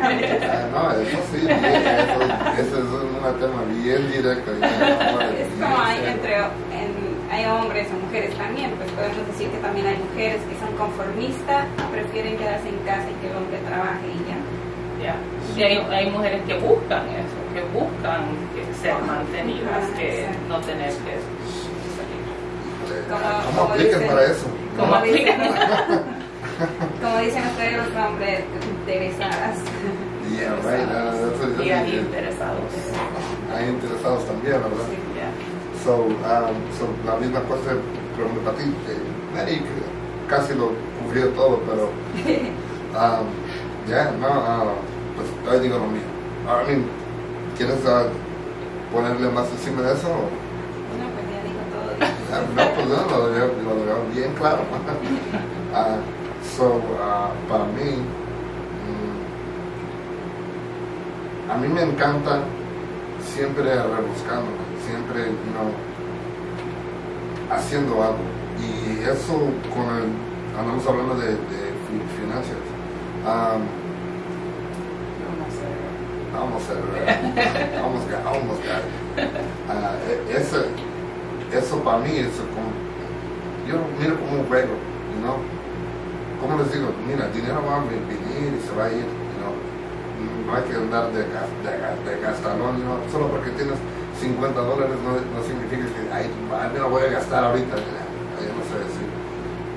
[0.00, 4.50] Ah, no, eso sí, eso, eso es un tema bien directo.
[4.60, 6.12] ya, no, Es bien como hay serio.
[6.12, 7.18] entre en-
[7.92, 12.68] o mujeres también, pues podemos decir que también hay mujeres que son conformistas, prefieren quedarse
[12.68, 14.38] en casa y que el hombre trabaje y ya.
[14.98, 15.14] Ya.
[15.56, 18.22] Y hay, hay mujeres que buscan eso, que buscan
[18.54, 20.48] que ser mantenidas, Ah, que exacto.
[20.48, 21.14] no tener que
[21.96, 22.22] salir.
[23.10, 24.46] ¿Cómo como aplican dicen- para eso?
[24.76, 25.40] Dicen, aplican.
[27.02, 28.40] como dicen ustedes los hombres
[28.82, 29.56] interesadas.
[30.36, 32.60] Yeah, right, uh, that's what- Y hay interesados.
[33.56, 34.88] Hay interesados también, ¿verdad?
[34.90, 35.07] Ya.
[35.84, 37.76] So, um, so, la misma cosa
[38.16, 38.64] pregunta para ti.
[38.88, 39.62] eh,
[40.28, 41.84] casi lo cubrió todo, pero
[42.94, 43.26] um,
[43.88, 44.74] ya, no, ah,
[45.16, 46.02] pues ahí digo lo mío.
[46.46, 46.84] I mean,
[47.56, 48.06] ¿quieres ah,
[48.92, 50.08] ponerle más encima de eso?
[50.08, 51.90] Bueno, pues ya dijo todo.
[52.32, 53.46] Ah, No, pues no, lo dejé
[54.14, 54.60] bien claro.
[55.74, 55.98] Ah,
[56.56, 56.80] so,
[57.48, 58.00] para mí,
[61.46, 62.40] mm, a mí me encanta
[63.34, 64.48] siempre rebuscando,
[64.88, 65.70] siempre, you know,
[67.50, 68.24] haciendo algo.
[68.58, 69.34] Y eso
[69.72, 70.08] con el,
[70.58, 72.62] andamos hablando de, de fi- finanzas.
[73.24, 73.62] Um,
[75.28, 75.84] Vamos a ver.
[76.32, 76.82] Vamos a ver,
[77.82, 80.58] vamos a vamos a eso,
[81.52, 82.70] eso para mí es como,
[83.66, 84.74] yo lo miro como un juego,
[85.14, 85.36] you know?
[86.40, 86.88] ¿Cómo les digo?
[87.08, 89.54] Mira, el dinero va a venir y se va a ir, you know?
[90.46, 93.10] No hay que andar de, de, de?
[93.10, 93.78] Solo porque tienes
[94.20, 96.30] 50 dólares no, no significa que, ay,
[96.72, 98.04] me lo voy a gastar ahorita, ya,
[98.52, 99.08] no sé decir.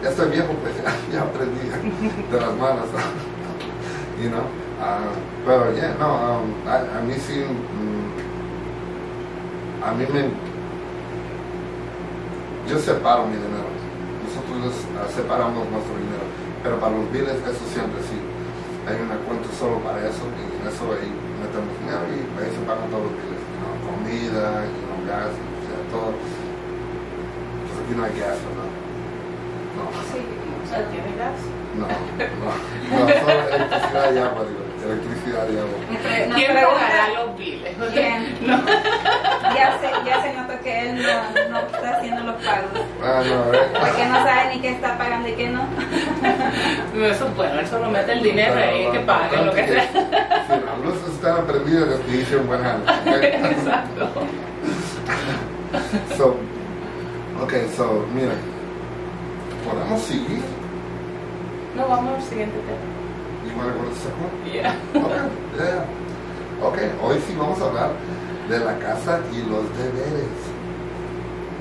[0.04, 2.90] Estoy viejo, pues ya, ya aprendí de las manos,
[4.22, 4.44] you know?
[4.82, 5.14] Ah,
[5.46, 8.10] pero ya, no, um, a, a mí sí, mm,
[9.86, 10.26] a mí me,
[12.68, 13.70] yo separo mi dinero,
[14.26, 16.26] nosotros ah, separamos nuestro dinero,
[16.64, 18.18] pero para los biles eso siempre sí,
[18.90, 22.66] hay una cuenta solo para eso y en eso ahí metemos dinero y ahí se
[22.66, 23.41] pagan todos los biles,
[24.02, 26.12] comida, know, gas, o sea, todo,
[27.68, 28.70] pues aquí no hay gas, ¿verdad?
[29.78, 29.84] No.
[30.12, 30.20] Sí,
[30.64, 31.40] O sea, ¿tiene gas?
[31.78, 31.96] No, no,
[33.06, 36.36] no, solo electricidad y agua, digo, electricidad y agua.
[36.36, 37.76] ¿Quién pagará los biles?
[37.94, 38.38] ¿Quién?
[39.54, 42.70] Ya se, ya se notó que él no, no está haciendo los pagos.
[43.04, 43.60] Ah, no, eh.
[43.74, 45.68] Porque no sabe ni qué está pagando y qué no.
[47.06, 49.90] Eso es bueno, él solo mete el dinero ahí que pague lo que sea.
[49.92, 52.84] Si las luces están prendidas, es que hice un buen año.
[53.06, 54.10] Exacto.
[56.18, 56.38] So,
[57.42, 58.34] ok, so, mira,
[59.66, 60.42] podemos seguir.
[61.76, 62.91] No, vamos al siguiente tema.
[64.52, 64.76] Yeah.
[64.96, 65.86] Okay, yeah.
[66.62, 67.92] Ok, hoy sí vamos a hablar
[68.50, 70.38] de la casa y los deberes.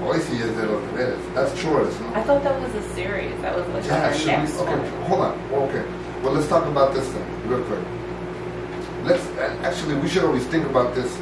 [0.05, 1.19] Hoy sí es de los deberes.
[1.35, 2.19] That's chores, ¿no?
[2.19, 3.33] I thought that was a series.
[3.43, 5.03] That was like Yeah, should we, okay, one.
[5.09, 5.35] hold on.
[5.69, 5.85] Okay.
[6.23, 7.81] Well, let's talk about this then, real quick.
[9.05, 11.17] Let's uh, actually we should always think about this.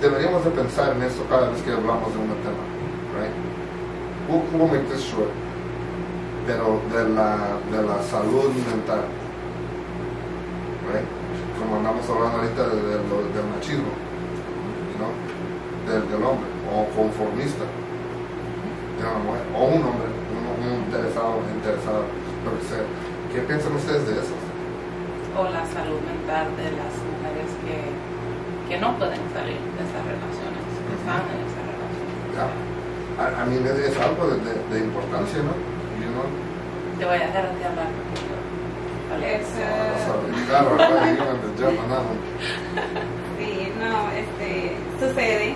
[0.00, 2.64] Deberíamos de pensar en esto cada vez que hablamos de un tema,
[3.14, 3.32] right?
[4.28, 5.30] We'll, we'll make this short.
[6.46, 9.04] Pero de la de la salud mental,
[11.58, 13.92] Como andamos hablando ahorita de- de lo- del machismo,
[14.96, 15.12] know,
[15.86, 22.02] del, del hombre o conformista de una mujer o un hombre, un, un interesado, interesado,
[22.44, 22.84] lo que sea.
[23.32, 24.34] ¿Qué piensan ustedes de eso?
[25.36, 27.78] O la salud mental de las mujeres que,
[28.66, 32.16] que no pueden salir de esas relaciones, que están en esas relaciones.
[32.34, 32.46] Ya.
[33.18, 35.54] A, a mí es, es algo de, de- de importancia, ¿no?
[36.00, 36.26] You know?
[36.98, 37.90] Te voy a dejar hablar
[43.38, 45.54] Sí, no, este, sucede,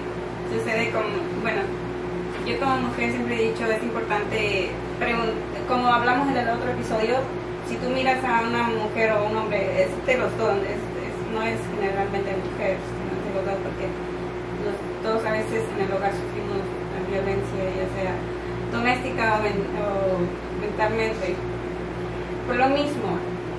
[0.50, 1.04] sucede con,
[1.42, 1.62] bueno,
[2.46, 4.70] yo como mujer siempre he dicho, es importante,
[5.68, 7.16] como hablamos en el otro episodio,
[7.68, 10.54] si tú miras a una mujer o un hombre, es de los dos,
[11.34, 13.86] no es generalmente mujer, sino de los dos, porque
[14.64, 16.60] los dos a veces en el hogar sufrimos
[16.92, 18.14] la violencia, ya sea
[18.72, 21.34] doméstica o, o mentalmente.
[22.46, 23.16] Por lo mismo,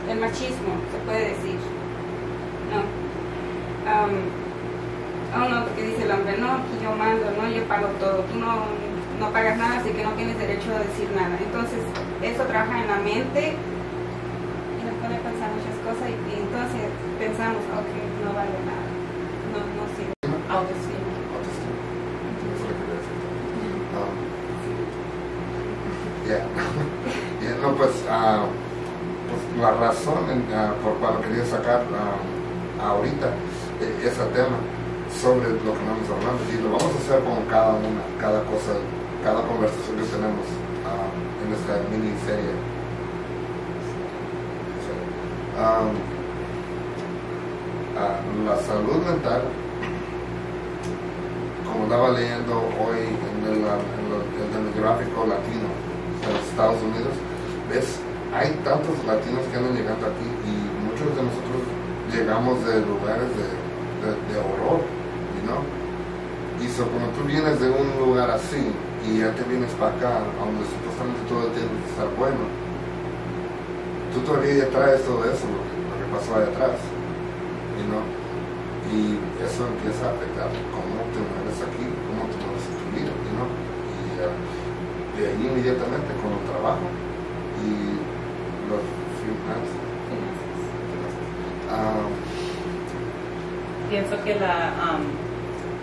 [0.09, 1.59] el machismo, se puede decir,
[2.71, 2.83] ¿no?
[3.89, 4.11] Am,
[5.35, 8.39] oh no, porque dice el hombre, no, que yo mando, no, yo pago todo, tú
[8.39, 8.65] no,
[9.19, 11.37] no pagas nada, así que no tienes derecho a decir nada.
[11.39, 11.79] Entonces,
[12.21, 16.83] eso trabaja en la mente, en me pone a pensar muchas cosas y, y entonces
[17.19, 17.91] pensamos, ok,
[18.23, 18.87] no vale nada,
[19.51, 20.13] no, no sirve.
[20.51, 21.11] Autoestima.
[21.33, 21.81] Autoestima.
[23.93, 24.15] Um,
[26.27, 26.45] yeah.
[27.41, 28.62] Yeah, no, pues, ah, pues
[29.63, 32.19] la razón en, ah, por cual quería sacar ah,
[32.85, 33.27] ahorita
[33.79, 34.59] eh, ese tema
[35.07, 38.75] sobre lo que estamos hablando y lo vamos a hacer con cada una, cada cosa,
[39.23, 40.43] cada conversación que tenemos
[40.83, 41.07] ah,
[41.39, 42.59] en esta miniserie.
[45.55, 45.95] Um,
[47.95, 49.43] ah, la salud mental,
[51.63, 55.71] como estaba leyendo hoy en el, en el demográfico latino
[56.19, 57.15] de los Estados Unidos,
[57.69, 60.53] ves, hay tantos latinos que andan llegando aquí y
[60.89, 61.61] muchos de nosotros
[62.09, 64.81] llegamos de lugares de, horror,
[65.45, 65.61] know?
[66.59, 68.59] Y so, como tú vienes de un lugar así
[69.05, 72.43] y ya te vienes para acá, donde supuestamente todo tiene que estar bueno,
[74.11, 76.77] tú todavía ya traes todo eso, lo que, pasó allá atrás,
[77.77, 78.05] you know?
[78.93, 83.13] Y eso empieza a afectar cómo te mueves aquí, cómo te mueves en tu vida,
[83.33, 83.49] know?
[83.97, 86.85] Y de ahí inmediatamente con el trabajo
[87.65, 88.12] y
[88.69, 88.81] los
[89.19, 89.83] finanzas.
[91.71, 92.07] Ah,
[93.89, 95.03] Pienso que la, am,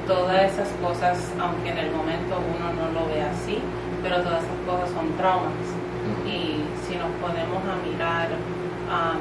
[0.06, 3.58] todas esas cosas, aunque en el momento uno no lo ve así,
[4.02, 5.52] pero todas esas cosas son traumas.
[6.26, 8.28] Y si nos ponemos a mirar
[8.90, 9.20] am,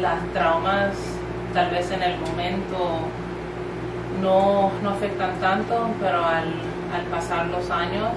[0.00, 0.94] las traumas,
[1.54, 3.00] tal vez en el momento
[4.20, 6.52] no, no afectan tanto, pero al,
[6.92, 8.12] al pasar los años,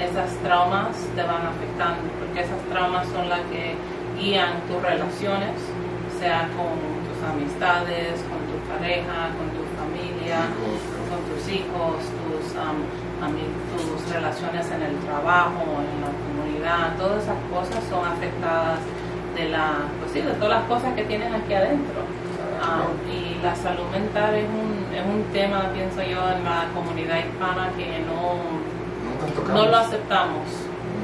[0.00, 2.02] esas traumas te van afectando,
[2.38, 3.74] porque esas traumas son las que
[4.18, 5.58] guían tus relaciones,
[6.20, 10.46] sea con tus amistades, con tu pareja, con tu familia,
[11.10, 17.38] con tus hijos, tus, ami- tus relaciones en el trabajo, en la comunidad, todas esas
[17.50, 18.78] cosas son afectadas
[19.34, 22.02] de la, pues sí, de todas las cosas que tienes aquí adentro.
[23.10, 27.70] Y la salud mental es un, es un tema, pienso yo, en la comunidad hispana
[27.76, 30.42] que no, no lo aceptamos.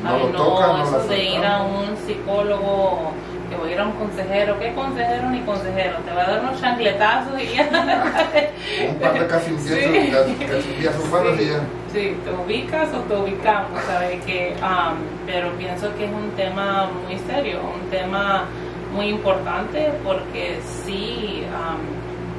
[0.05, 3.13] No Ay, lo no, tocan, no lo eso de ir a un psicólogo,
[3.49, 5.97] que voy a ir a un consejero, ¿qué consejero ni consejero?
[6.07, 7.69] Te va a dar unos chancletazos y ya.
[8.91, 9.75] Un par de casi Sí.
[10.79, 11.61] días urbanos y ya.
[11.93, 14.23] Sí, te ubicas o te ubicamos, ¿sabes?
[14.25, 18.45] Que, am, pero pienso que es un tema muy serio, un tema
[18.95, 21.45] muy importante porque sí,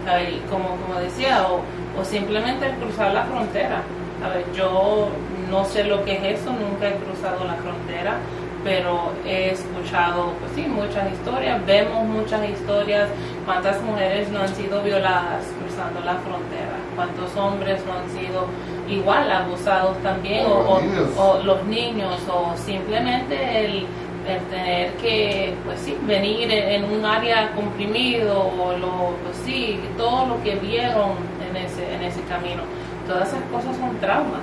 [0.06, 0.36] ¿sabes?
[0.52, 1.62] Como, como decía, o,
[2.00, 3.82] o simplemente cruzar la frontera.
[4.22, 4.46] ¿sabes?
[4.56, 5.10] Yo
[5.56, 8.18] no sé lo que es eso, nunca he cruzado la frontera,
[8.64, 13.08] pero he escuchado, pues sí, muchas historias, vemos muchas historias,
[13.46, 18.46] cuántas mujeres no han sido violadas cruzando la frontera, cuántos hombres no han sido
[18.90, 21.10] igual abusados también, O o, los niños.
[21.18, 23.86] o- o los niños, o simplemente el,
[24.28, 29.80] el tener que, pues sí, venir en, en un área comprimido, o lo, pues sí,
[29.98, 31.12] todo lo que vieron
[31.48, 32.64] en ese, en ese camino,
[33.08, 34.42] todas esas cosas son traumas.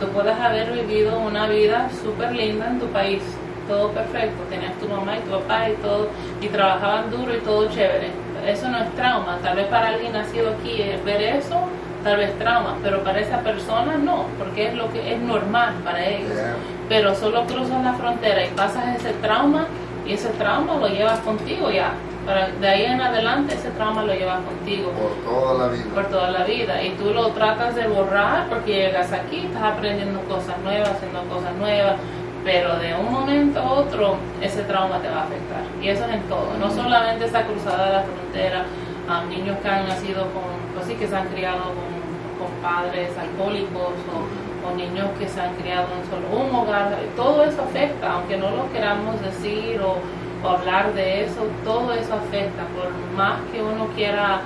[0.00, 3.22] Tú puedes haber vivido una vida súper linda en tu país,
[3.68, 6.08] todo perfecto, tenías tu mamá y tu papá y todo,
[6.40, 8.08] y trabajaban duro y todo chévere.
[8.46, 11.68] Eso no es trauma, tal vez para alguien nacido aquí ver eso,
[12.02, 16.02] tal vez trauma, pero para esa persona no, porque es lo que es normal para
[16.06, 16.32] ellos.
[16.34, 16.56] Yeah.
[16.88, 19.66] Pero solo cruzas la frontera y pasas ese trauma
[20.06, 21.92] y ese trauma lo llevas contigo ya.
[22.30, 24.92] Para, de ahí en adelante ese trauma lo llevas contigo.
[24.92, 25.84] Por toda la vida.
[25.92, 26.80] por toda la vida.
[26.80, 31.52] Y tú lo tratas de borrar porque llegas aquí, estás aprendiendo cosas nuevas, haciendo cosas
[31.56, 31.96] nuevas,
[32.44, 35.64] pero de un momento a otro ese trauma te va a afectar.
[35.82, 38.64] Y eso es en todo, no solamente esa cruzada de la frontera,
[39.08, 41.90] a niños que han nacido con, pues sí, que se han criado con,
[42.38, 47.42] con padres alcohólicos o, o niños que se han criado en solo un hogar, todo
[47.42, 49.96] eso afecta, aunque no lo queramos decir o,
[50.44, 54.40] o hablar de eso, todo eso afecta, por más que uno quiera...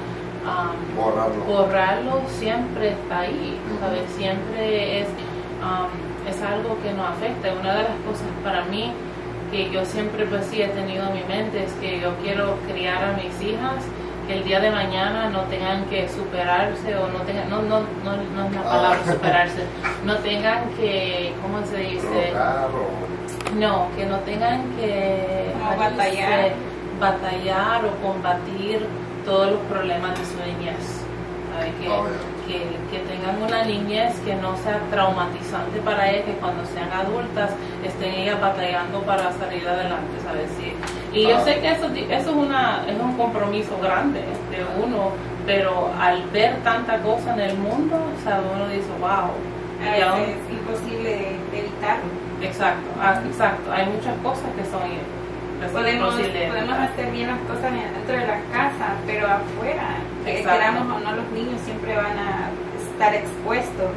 [0.47, 1.45] am, Borrarlo.
[1.45, 3.59] borrarlo siempre está ahí.
[3.81, 4.03] ¿sabes?
[4.17, 5.09] Siempre es,
[5.63, 7.49] um, es algo que nos afecta.
[7.61, 8.93] Una de las cosas para mí
[9.51, 13.05] que yo siempre pues sí he tenido en mi mente es que yo quiero criar
[13.05, 13.85] a mis hijas
[14.27, 18.17] que el día de mañana no tengan que superarse o no tengan, no, no, no,
[18.35, 19.13] no es la palabra Ah.
[19.13, 19.65] superarse,
[20.07, 22.31] no tengan que, ¿cómo se dice?
[22.33, 22.69] Rogar
[23.59, 26.43] No, que no tengan que Como ¿cómo se batallar.
[26.45, 26.55] dice?
[27.01, 28.87] batallar o combatir
[29.25, 31.03] todos los problemas de su niñez.
[31.53, 31.71] ¿Sabe?
[31.81, 32.59] Que, Oh, yeah.
[32.59, 32.59] que,
[32.91, 37.51] que tengan una niñez que no sea traumatizante para ellas, que cuando sean adultas
[37.85, 40.51] estén ellas batallando para salir adelante, ¿sabes?
[40.59, 40.73] Sí.
[41.13, 41.45] Y yo Ah.
[41.45, 45.11] sé que eso, eso es, una, es un compromiso grande de uno,
[45.47, 49.31] pero al ver tanta cosa en el mundo, o sea, uno dice, wow.
[49.87, 52.24] A veces es imposible evitarlo.
[52.45, 53.73] Exacto, ah, exacto.
[53.73, 54.83] Hay muchas cosas que son
[55.73, 61.01] podemos, podemos hacer bien las cosas dentro de la casa, pero afuera, que queramos o
[61.01, 62.51] no, los niños siempre van a
[62.93, 63.91] estar expuestos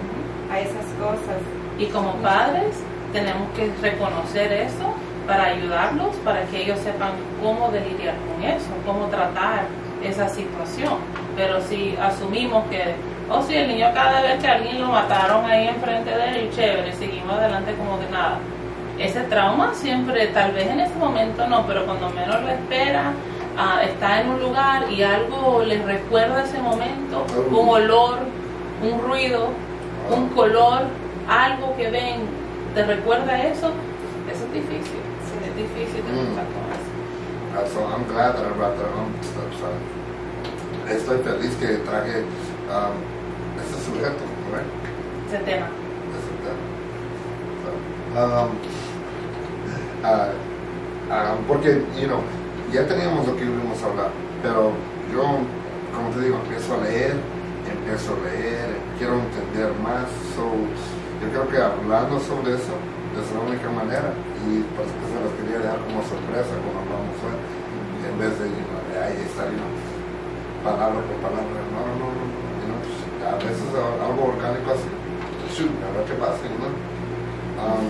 [0.51, 1.41] a esas cosas.
[1.77, 2.75] Y como padres
[3.11, 4.93] tenemos que reconocer eso
[5.25, 9.65] para ayudarlos, para que ellos sepan cómo lidiar con eso, cómo tratar
[10.03, 10.97] esa situación.
[11.35, 12.95] Pero si asumimos que,
[13.29, 16.93] oh sí, el niño cada vez que alguien lo mataron ahí enfrente de él, chévere,
[16.93, 18.39] seguimos adelante como de nada.
[18.99, 23.13] Ese trauma siempre, tal vez en ese momento no, pero cuando menos lo espera,
[23.57, 28.19] ah, está en un lugar y algo les recuerda ese momento, un olor,
[28.81, 29.49] un ruido,
[30.09, 30.81] un color,
[31.29, 32.21] algo que ven,
[32.73, 33.71] te recuerda eso,
[34.31, 35.01] eso es difícil.
[35.45, 36.35] Es difícil de Mm.
[36.35, 37.73] con eso.
[37.73, 38.89] So I'm glad that I brought that
[39.59, 39.69] so,
[40.93, 42.23] estoy feliz que traje
[42.69, 43.16] um,
[43.97, 44.23] sujeto,
[44.53, 45.45] right?
[45.45, 45.67] Tema.
[47.63, 47.69] So,
[48.15, 48.49] um,
[50.03, 50.31] ah,
[51.09, 52.21] ah, porque, you know,
[52.71, 54.71] ya teníamos lo que íbamos a hablar, pero
[55.11, 55.23] yo,
[55.93, 57.15] como te digo, empiezo a leer,
[57.65, 60.05] empiezo a leer, quiero entender más.
[60.35, 60.45] So,
[61.21, 62.77] yo creo que hablando sobre eso
[63.17, 64.13] es la única manera
[64.45, 67.37] y por eso que se los quería dejar como sorpresa cuando hablamos hoy,
[68.05, 69.73] en vez de, you know, de ahí estar, you know,
[70.63, 71.59] palabra por palabra.
[71.73, 72.96] No, no, no, no, you know,
[73.27, 74.87] a veces algo orgánico así,
[75.67, 76.73] a ver qué pasa, know.
[77.57, 77.85] Um,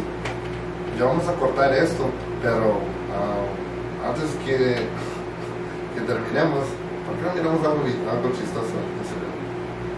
[0.97, 2.09] ya vamos a cortar esto,
[2.41, 2.79] pero
[3.13, 4.57] um, antes que,
[5.95, 6.65] que terminemos,
[7.05, 8.73] ¿por qué no miramos algo, algo chistoso?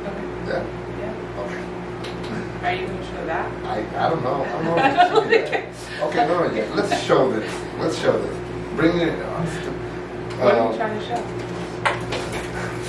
[0.10, 0.26] Okay.
[0.48, 0.60] ¿Ya?
[1.00, 1.14] Yeah.
[1.44, 1.64] Okay.
[2.66, 3.46] Are you going to show that?
[3.66, 4.44] I, I don't know.
[4.44, 6.08] I don't know.
[6.08, 6.66] Okay, no, no, yeah.
[6.76, 7.52] Let's show this.
[7.80, 8.36] Let's show this.
[8.76, 9.14] Bring it.
[10.40, 11.22] What are Uh, you trying to show?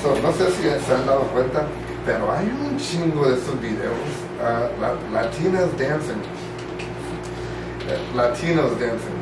[0.02, 1.66] so, no sé si se han dado cuenta,
[2.04, 3.92] pero hay un chingo de estos videos.
[4.40, 6.22] Uh, la, Latinas dancing.
[7.86, 9.18] Uh, Latinos dancing.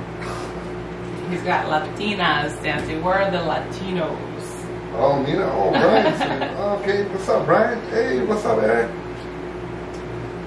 [1.31, 3.03] He's got Latinas dancing.
[3.03, 4.17] Where are the Latinos?
[4.95, 6.15] Oh, mira, oh, Brian.
[6.57, 7.81] Oh, okay, what's up, Brian?
[7.91, 8.89] Hey, what's up, Eric?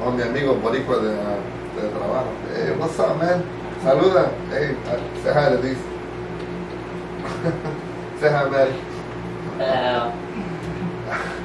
[0.01, 1.39] Oh, mi amigo boricua de, uh,
[1.75, 2.31] de trabajo.
[2.55, 3.43] Hey, what's up, man?
[3.83, 4.29] Saluda.
[4.49, 5.77] Hey, uh, say hi to these.
[8.19, 8.79] say hi, Maddie.
[9.57, 10.11] Hello.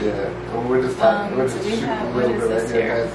[0.00, 1.32] Yeah, well, we're just talking.
[1.32, 3.12] Um, we're just we shooting have- a little bit right here, guys.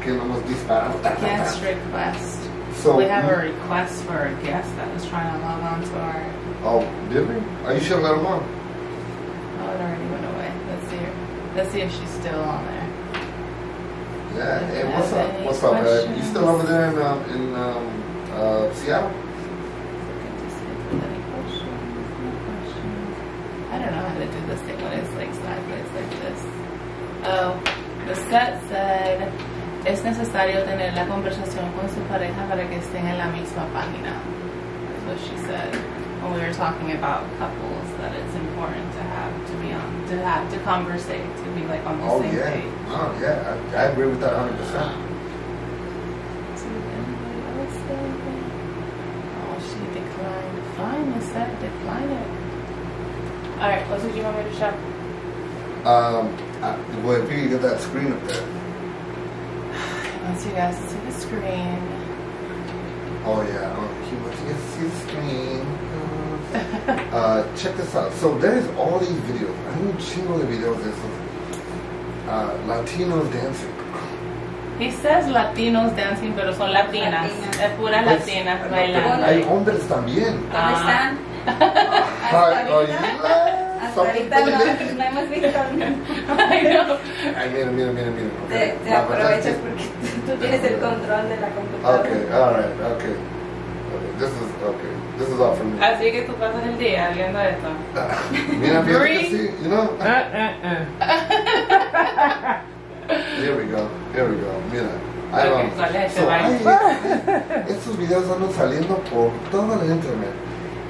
[0.00, 1.02] Aquí vamos disparando.
[1.02, 2.40] Guest request.
[2.82, 5.98] So, we have a request for a guest that was trying to log on to
[5.98, 6.24] our.
[6.64, 6.80] Oh,
[7.12, 7.36] did we?
[7.66, 8.40] Are you should let him on.
[8.40, 10.52] Oh, it already went away.
[10.68, 11.12] Let's see her.
[11.56, 12.88] Let's see if she's still on there.
[14.36, 14.66] Yeah.
[14.68, 15.40] Hey, what's up?
[15.44, 16.16] What's up, Eric?
[16.16, 17.84] You still over there in um, in um,
[18.32, 19.10] uh, Seattle?
[19.10, 22.06] Looking to see if there's any questions.
[22.16, 23.12] No questions.
[23.72, 26.40] I don't know how to do this thing when it's like sideways like this.
[27.32, 27.54] Oh,
[28.06, 29.30] the set said
[29.86, 34.18] es necesario tener la conversación con su pareja para que estén en la misma página.
[34.18, 35.72] That's what she said
[36.22, 40.16] when we were talking about couples that it's important to have to be on to
[40.24, 42.50] have to conversate to be like on the Oh same yeah.
[42.50, 42.72] page.
[42.88, 43.56] Oh yeah.
[43.72, 44.58] I, I agree with that 100.
[44.58, 44.92] percent
[46.58, 48.44] See if anybody else said anything.
[49.38, 50.58] Oh, she declined.
[50.76, 52.28] Fine, it said decline it.
[53.60, 54.74] Alright, what did you want me to show?
[55.88, 56.28] Um,
[56.62, 58.42] I, well, if you could get that screen up there.
[60.24, 61.78] Once you guys see the screen.
[63.24, 63.74] Oh yeah.
[63.76, 65.66] Oh, he wants to get to see the screen.
[67.12, 68.12] Uh, check this out.
[68.14, 69.54] So there's all these videos.
[69.72, 71.14] Hay un chingo de videos de esos.
[72.26, 73.74] Uh, Latinos dancing.
[74.78, 77.30] He says Latinos dancing, pero son latinas.
[77.30, 77.60] Latinas.
[77.60, 79.26] Es puras Pues, latinas no, bailando.
[79.26, 80.34] Hay hombres también.
[80.34, 80.80] ¿Dónde Ah.
[80.80, 81.18] están?
[81.46, 84.46] Ay, Hasta oye, ahorita, hasta ahorita no
[85.10, 85.48] hemos visto.
[85.48, 86.96] I know.
[87.36, 88.30] Ay, mira, mira, mira, mira.
[88.48, 88.72] Te, Okay.
[88.84, 89.84] te verdad aprovechas porque
[90.26, 92.00] tú tienes el control de la computadora.
[92.00, 93.14] Okay, all right, okay.
[93.90, 94.92] Okay, this is okay.
[95.18, 95.84] This is all for me.
[95.84, 97.68] Así que tú pasas el día viendo esto.
[98.58, 99.90] Mira, fíjate que sí, you know.
[103.40, 104.52] Here we go, here we go.
[104.70, 104.88] Mira,
[105.32, 105.72] ahí Ok, vamos.
[105.76, 110.34] ¿cuál es ese So, hay- estos videos andan saliendo por toda la internet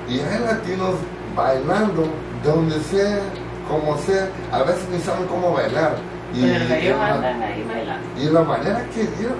[0.09, 0.95] y hay latinos
[1.35, 2.05] bailando
[2.45, 3.21] donde sea,
[3.71, 4.29] como sea.
[4.53, 5.95] A veces ni saben cómo bailar.
[6.35, 8.07] Y, Pero y ellos la- andan ahí bailando.
[8.21, 9.31] y la manera que yo,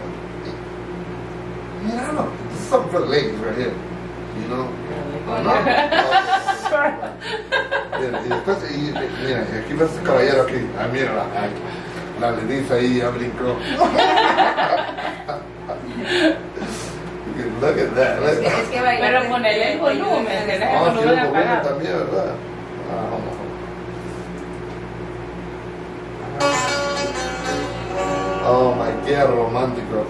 [1.85, 3.73] mira, no, this is something for the ladies right here,
[4.41, 4.67] you know.
[4.89, 5.45] Really?
[5.45, 5.55] No,
[8.01, 8.93] Mira, y después, y,
[9.25, 10.67] mira, y aquí ves este caballero aquí.
[10.79, 11.11] Ah, mira,
[12.21, 12.37] la, la
[12.77, 13.57] ahí ya brincó.
[17.61, 18.23] Look at that.
[18.25, 20.89] Es que, es que bailar Pero ponele el volumen, ayuda a que estar- no- aquí
[20.89, 21.69] el volumen volumen apagado.
[21.69, 22.33] también, ¿verdad?
[22.91, 23.35] Ah, vamos,
[28.53, 30.05] Oh my, qué romántico.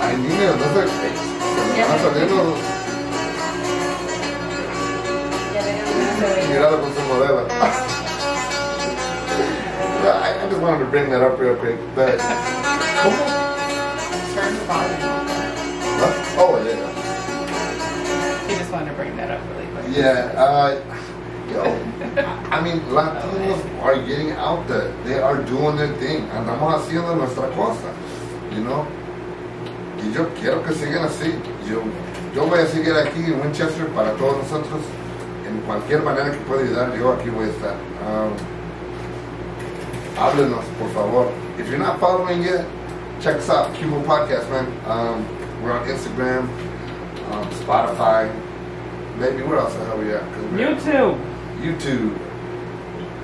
[0.00, 0.86] Ay, niña, no sé.
[1.76, 2.58] Ya Van a salir los
[5.54, 6.48] Ya verán cómo se ve.
[6.48, 7.40] mirado con su modelo.
[10.04, 11.76] I, I just wanted to bring that up real quick.
[11.94, 12.18] But,
[13.02, 13.24] ¿cómo?
[14.34, 15.02] Turn the volume.
[16.00, 16.14] What?
[16.38, 16.88] Oh, yeah.
[18.48, 19.96] He just wanted to bring that up really quick.
[19.96, 20.80] Yeah, uh,
[21.52, 21.64] yo,
[22.50, 24.92] I mean, Latinos are getting out there.
[25.04, 26.28] They are doing their thing.
[26.30, 27.92] Andamos haciendo nuestra cosa,
[28.50, 28.86] you know.
[29.98, 31.32] Y yo quiero que sigan así.
[31.68, 31.82] Yo,
[32.34, 34.80] yo voy a seguir aquí en Winchester para todos nosotros.
[35.48, 37.74] En cualquier manera que pueda ayudar, yo aquí voy a estar.
[38.02, 38.32] Um,
[40.18, 41.32] háblenos, por favor.
[41.58, 42.64] If you're not following yet,
[43.20, 44.66] check us out, Cubo Podcast, man.
[44.86, 45.24] Um,
[45.62, 46.48] we're on Instagram,
[47.30, 48.30] um, Spotify.
[49.18, 50.22] Maybe where else the hell we at?
[50.52, 51.31] YouTube.
[51.62, 52.18] YouTube,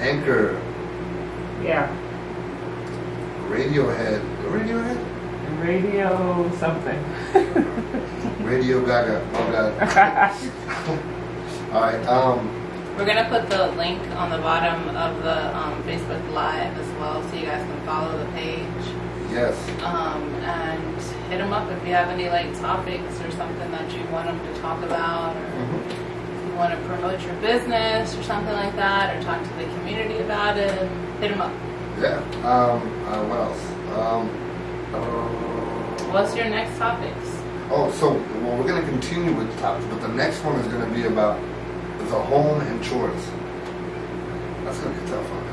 [0.00, 0.60] Anchor,
[1.62, 1.88] Yeah.
[3.48, 4.98] Radiohead, Radiohead,
[5.62, 7.02] Radio something.
[8.46, 9.26] Radio Gaga.
[9.34, 9.72] Oh God.
[11.74, 12.06] All right.
[12.06, 12.54] Um.
[12.96, 17.22] We're gonna put the link on the bottom of the um, Facebook Live as well,
[17.28, 18.66] so you guys can follow the page.
[19.30, 19.54] Yes.
[19.82, 24.04] Um, and hit them up if you have any like topics or something that you
[24.12, 26.07] want them to talk about, or Mhm.
[26.58, 30.56] Want to promote your business or something like that, or talk to the community about
[30.58, 30.72] it.
[31.20, 31.52] Hit them up.
[32.00, 32.18] Yeah.
[32.42, 32.82] Um.
[33.06, 33.62] Uh, what else?
[33.96, 34.28] Um.
[34.94, 37.38] uh, What's your next topics?
[37.70, 40.92] Oh, so well, we're gonna continue with the topics, but the next one is gonna
[40.92, 41.38] be about
[41.98, 43.24] the home and chores.
[44.64, 45.44] That's gonna be tough tough one.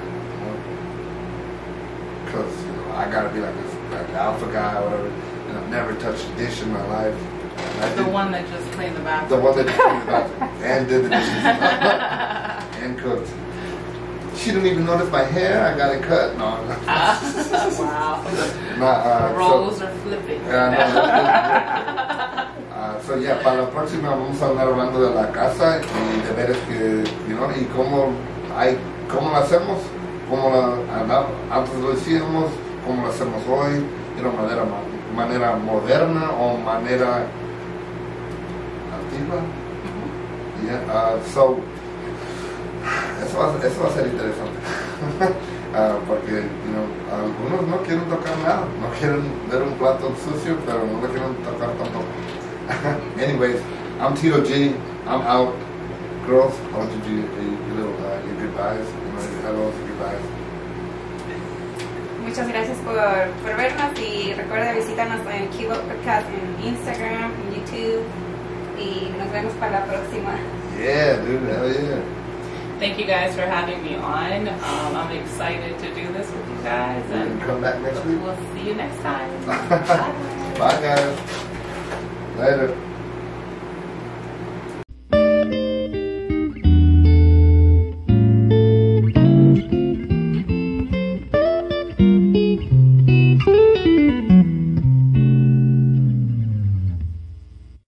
[2.25, 5.69] Because you know, I gotta be like this like alpha guy or whatever, and I've
[5.69, 7.34] never touched a dish in my life.
[7.57, 9.43] I The did- one that just cleaned the The bathroom.
[9.43, 11.43] one that cleaned the bathroom and did the dishes
[12.83, 13.29] and cooked.
[14.35, 15.65] She didn't even notice my hair.
[15.65, 16.37] I got it cut.
[16.37, 16.75] No, no.
[17.79, 18.23] wow.
[18.77, 20.41] Nah, uh, The so- are flipping.
[20.45, 22.45] Yeah, no,
[22.75, 26.33] Ah, so yeah, para la próxima vamos a hablar hablando de la casa y de
[26.35, 28.11] veres que, you know, y cómo,
[28.57, 28.77] hay,
[29.09, 29.79] cómo lo hacemos,
[30.29, 31.23] cómo la,
[31.55, 32.51] antes lo hacíamos,
[32.85, 33.85] cómo lo hacemos hoy,
[34.15, 34.83] de una manera, ma-
[35.15, 37.23] manera moderna o manera
[39.15, 39.41] antigua.
[40.65, 41.59] Yeah, uh, so,
[43.21, 44.59] eso va, eso va a ser interesante.
[45.77, 50.55] Ah, porque, you know, algunos no quieren tocar nada, no quieren ver un plato sucio,
[50.65, 52.05] pero no lo quieren tocar tampoco.
[53.19, 53.59] Anyways,
[53.99, 54.73] I'm Tito G.
[55.05, 55.53] I'm out.
[56.25, 59.75] Girls, I want you to do your, little uh, your goodbyes, you know, your hellos,
[59.83, 60.23] goodbyes.
[62.23, 62.95] Muchas gracias por,
[63.43, 68.24] por vernos y recuerda visitarnos en Kilo Podcast en Instagram, en YouTube
[68.77, 70.35] y nos vemos para la próxima.
[70.79, 72.01] Yeah, dude, hell yeah.
[72.79, 74.47] Thank you guys for having me on.
[74.49, 78.19] Um, I'm excited to do this with you guys, And and come back next week.
[78.21, 79.29] we'll see you next time.
[79.45, 80.55] Bye.
[80.59, 81.19] Bye, guys.
[82.37, 82.77] Later.